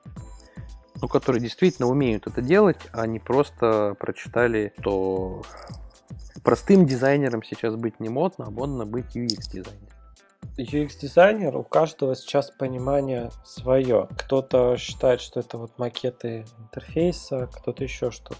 Ну, 1.02 1.08
которые 1.08 1.42
действительно 1.42 1.88
умеют 1.88 2.28
это 2.28 2.42
делать, 2.42 2.80
а 2.92 3.06
не 3.06 3.20
просто 3.20 3.96
прочитали, 4.00 4.74
что 4.80 5.44
простым 6.44 6.86
дизайнером 6.86 7.44
сейчас 7.44 7.76
быть 7.76 8.00
не 8.00 8.10
модно, 8.10 8.46
а 8.48 8.52
модно 8.52 8.86
быть 8.86 9.16
UX-дизайнером. 9.16 9.97
UX-дизайнер, 10.64 11.56
у 11.56 11.64
каждого 11.64 12.16
сейчас 12.16 12.52
понимание 12.52 13.30
свое. 13.44 14.08
Кто-то 14.18 14.78
считает, 14.78 15.22
что 15.22 15.40
это 15.40 15.58
вот 15.58 15.78
макеты 15.78 16.46
интерфейса, 16.60 17.50
кто-то 17.54 17.84
еще 17.84 18.12
что-то. 18.12 18.38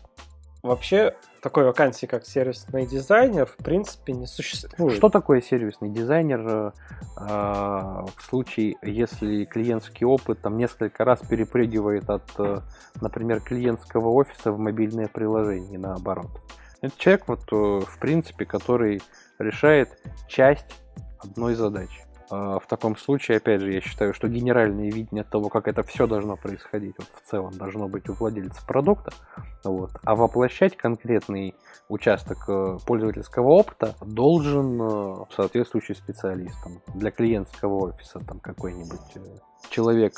Вообще, 0.64 1.16
такой 1.42 1.64
вакансии, 1.64 2.08
как 2.08 2.26
сервисный 2.26 2.86
дизайнер, 2.86 3.46
в 3.46 3.58
принципе, 3.58 4.14
не 4.14 4.26
существует. 4.26 4.98
Что 4.98 5.10
такое 5.10 5.40
сервисный 5.40 5.90
дизайнер 5.90 6.46
э, 6.48 6.72
а, 7.16 8.06
в 8.18 8.24
случае, 8.24 8.76
если 8.82 9.46
клиентский 9.46 10.06
опыт 10.06 10.42
там 10.42 10.58
несколько 10.58 11.06
раз 11.06 11.20
перепрыгивает 11.20 12.10
от, 12.10 12.30
э, 12.40 12.62
например, 13.00 13.40
клиентского 13.42 14.10
офиса 14.10 14.52
в 14.52 14.58
мобильное 14.58 15.08
приложение 15.08 15.80
наоборот? 15.80 16.42
Это 16.82 16.98
человек, 16.98 17.28
вот, 17.28 17.44
э, 17.52 17.86
в 17.86 18.00
принципе, 18.00 18.46
который 18.46 19.02
решает 19.40 19.98
часть 20.28 20.76
одной 21.20 21.54
задачи. 21.54 22.07
А, 22.30 22.60
в 22.60 22.68
таком 22.68 22.98
случае, 22.98 23.38
опять 23.38 23.62
же, 23.62 23.72
я 23.72 23.82
считаю, 23.82 24.14
что 24.14 24.28
генеральное 24.28 24.92
видение 24.92 25.24
того, 25.24 25.50
как 25.50 25.68
это 25.68 25.84
все 25.84 26.08
должно 26.08 26.36
происходить, 26.36 26.96
вот 26.98 27.08
в 27.14 27.30
целом 27.30 27.54
должно 27.58 27.88
быть 27.88 28.10
у 28.10 28.14
владельца 28.14 28.66
продукта, 28.66 29.12
вот, 29.64 29.92
а 30.04 30.16
воплощать 30.16 30.76
конкретный 30.76 31.56
участок 31.90 32.50
э, 32.50 32.78
пользовательского 32.86 33.48
опыта 33.50 33.96
должен 34.06 34.82
э, 34.82 35.16
соответствующий 35.36 35.96
специалист. 35.96 36.58
Для 36.94 37.12
клиентского 37.12 37.92
офиса 37.92 38.20
там 38.20 38.40
какой-нибудь 38.40 39.16
э, 39.16 39.20
человек 39.70 40.14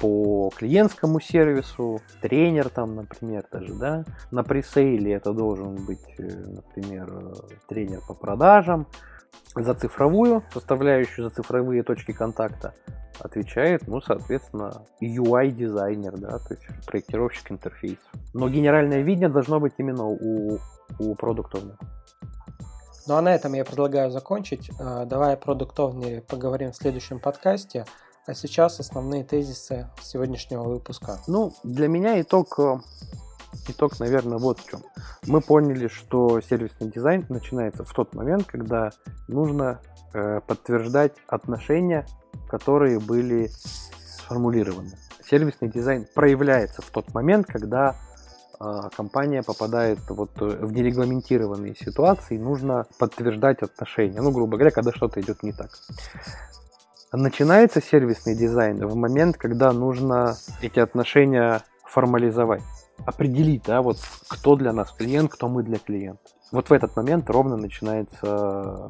по 0.00 0.50
клиентскому 0.56 1.20
сервису, 1.20 2.00
тренер 2.22 2.70
там, 2.70 2.94
например, 2.94 3.44
даже, 3.52 3.74
да, 3.74 4.04
на 4.30 4.42
пресейле 4.42 5.12
это 5.12 5.34
должен 5.34 5.84
быть, 5.84 6.18
например, 6.18 7.34
тренер 7.68 8.00
по 8.08 8.14
продажам, 8.14 8.86
за 9.54 9.74
цифровую 9.74 10.42
составляющую, 10.52 11.28
за 11.28 11.34
цифровые 11.34 11.82
точки 11.82 12.12
контакта 12.12 12.74
отвечает, 13.20 13.86
ну, 13.86 14.00
соответственно, 14.00 14.84
UI-дизайнер, 15.00 16.16
да, 16.16 16.38
то 16.38 16.54
есть 16.54 16.64
проектировщик 16.86 17.52
интерфейса. 17.52 18.02
Но 18.32 18.48
генеральное 18.48 19.02
видение 19.02 19.28
должно 19.28 19.60
быть 19.60 19.74
именно 19.78 20.04
у, 20.04 20.58
у 20.98 21.14
продукт 21.14 21.54
ну 23.06 23.16
а 23.16 23.20
на 23.20 23.34
этом 23.34 23.52
я 23.52 23.66
предлагаю 23.66 24.10
закончить. 24.10 24.70
А, 24.80 25.04
давай 25.04 25.34
о 25.34 25.36
продукт 25.36 25.76
поговорим 26.26 26.72
в 26.72 26.76
следующем 26.76 27.20
подкасте. 27.20 27.84
А 28.26 28.32
сейчас 28.32 28.80
основные 28.80 29.24
тезисы 29.24 29.90
сегодняшнего 30.00 30.62
выпуска. 30.62 31.18
Ну, 31.26 31.52
для 31.62 31.88
меня 31.88 32.18
итог 32.22 32.58
э, 32.58 32.78
итог, 33.68 33.98
наверное, 34.00 34.38
вот 34.38 34.60
в 34.60 34.70
чем. 34.70 34.80
Мы 35.26 35.40
поняли, 35.40 35.88
что 35.88 36.40
сервисный 36.40 36.90
дизайн 36.90 37.24
начинается 37.28 37.84
в 37.84 37.92
тот 37.92 38.14
момент, 38.14 38.46
когда 38.46 38.90
нужно 39.28 39.80
э, 40.12 40.40
подтверждать 40.46 41.12
отношения, 41.26 42.06
которые 42.48 43.00
были 43.00 43.50
сформулированы. 44.06 44.92
Сервисный 45.24 45.68
дизайн 45.68 46.06
проявляется 46.14 46.82
в 46.82 46.90
тот 46.90 47.12
момент, 47.14 47.46
когда 47.46 47.96
э, 48.60 48.64
компания 48.96 49.42
попадает 49.42 49.98
вот 50.08 50.30
в 50.38 50.72
нерегламентированные 50.72 51.74
ситуации, 51.74 52.36
нужно 52.36 52.86
подтверждать 52.98 53.62
отношения. 53.62 54.20
Ну, 54.20 54.30
грубо 54.30 54.56
говоря, 54.56 54.70
когда 54.70 54.92
что-то 54.92 55.20
идет 55.20 55.42
не 55.42 55.52
так. 55.52 55.70
Начинается 57.12 57.80
сервисный 57.80 58.34
дизайн 58.34 58.84
в 58.86 58.96
момент, 58.96 59.36
когда 59.36 59.72
нужно 59.72 60.36
эти 60.62 60.80
отношения 60.80 61.62
формализовать 61.84 62.62
определить, 63.06 63.64
да, 63.64 63.82
вот 63.82 63.98
кто 64.28 64.56
для 64.56 64.72
нас 64.72 64.92
клиент, 64.92 65.32
кто 65.32 65.48
мы 65.48 65.62
для 65.62 65.78
клиента. 65.78 66.22
Вот 66.52 66.70
в 66.70 66.72
этот 66.72 66.94
момент 66.96 67.28
ровно 67.30 67.56
начинается 67.56 68.88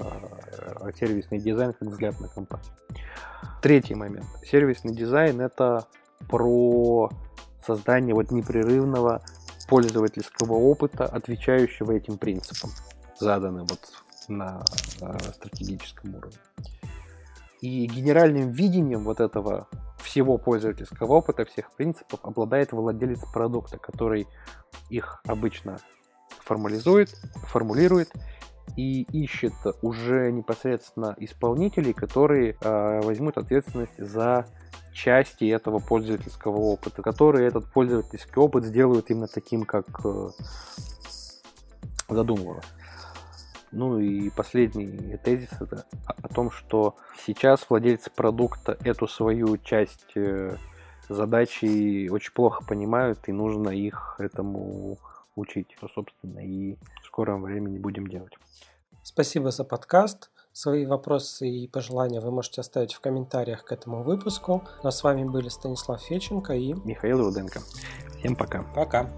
э, 0.80 0.90
сервисный 0.98 1.38
дизайн 1.38 1.72
как 1.72 1.88
взгляд 1.88 2.20
на 2.20 2.28
компанию. 2.28 2.72
Третий 3.62 3.94
момент. 3.94 4.26
Сервисный 4.44 4.94
дизайн 4.94 5.40
это 5.40 5.86
про 6.28 7.10
создание 7.64 8.14
вот 8.14 8.30
непрерывного 8.30 9.22
пользовательского 9.68 10.52
опыта, 10.52 11.06
отвечающего 11.06 11.92
этим 11.92 12.18
принципам, 12.18 12.70
заданным 13.18 13.66
вот 13.66 13.80
на 14.28 14.62
э, 15.00 15.18
стратегическом 15.32 16.14
уровне. 16.14 16.38
И 17.60 17.86
генеральным 17.86 18.50
видением 18.50 19.04
вот 19.04 19.20
этого 19.20 19.68
всего 20.04 20.38
пользовательского 20.38 21.14
опыта, 21.14 21.44
всех 21.44 21.72
принципов 21.72 22.20
обладает 22.22 22.72
владелец 22.72 23.20
продукта, 23.32 23.78
который 23.78 24.28
их 24.90 25.20
обычно 25.26 25.78
формализует, 26.40 27.08
формулирует 27.46 28.12
и 28.76 29.02
ищет 29.02 29.54
уже 29.82 30.30
непосредственно 30.30 31.14
исполнителей, 31.18 31.92
которые 31.92 32.56
э, 32.60 33.00
возьмут 33.02 33.38
ответственность 33.38 33.98
за 33.98 34.46
части 34.92 35.44
этого 35.44 35.80
пользовательского 35.80 36.56
опыта, 36.58 37.02
которые 37.02 37.48
этот 37.48 37.70
пользовательский 37.72 38.36
опыт 38.36 38.64
сделают 38.64 39.10
именно 39.10 39.26
таким, 39.26 39.64
как 39.64 39.86
э, 40.04 40.28
задумывалось. 42.08 42.64
Ну 43.74 43.98
и 43.98 44.30
последний 44.30 45.16
тезис 45.18 45.50
это 45.60 45.84
о 46.22 46.28
том, 46.28 46.50
что 46.50 46.96
сейчас 47.26 47.66
владельцы 47.68 48.10
продукта 48.10 48.78
эту 48.84 49.08
свою 49.08 49.58
часть 49.58 50.16
э, 50.16 50.56
задачи 51.08 52.08
очень 52.08 52.32
плохо 52.32 52.64
понимают, 52.64 53.18
и 53.26 53.32
нужно 53.32 53.70
их 53.70 54.16
этому 54.18 54.98
учить, 55.36 55.72
что, 55.76 55.88
собственно, 55.88 56.38
и 56.38 56.76
в 57.02 57.06
скором 57.06 57.42
времени 57.42 57.78
будем 57.78 58.06
делать. 58.06 58.32
Спасибо 59.02 59.50
за 59.50 59.64
подкаст. 59.64 60.30
Свои 60.52 60.86
вопросы 60.86 61.48
и 61.48 61.66
пожелания 61.66 62.20
вы 62.20 62.30
можете 62.30 62.60
оставить 62.60 62.94
в 62.94 63.00
комментариях 63.00 63.64
к 63.64 63.72
этому 63.72 64.04
выпуску. 64.04 64.62
Ну 64.84 64.88
а 64.88 64.92
с 64.92 65.02
вами 65.02 65.24
были 65.24 65.48
Станислав 65.48 66.00
Феченко 66.00 66.54
и 66.54 66.74
Михаил 66.84 67.18
Руденко. 67.24 67.60
Всем 68.18 68.36
пока. 68.36 68.62
Пока. 68.74 69.10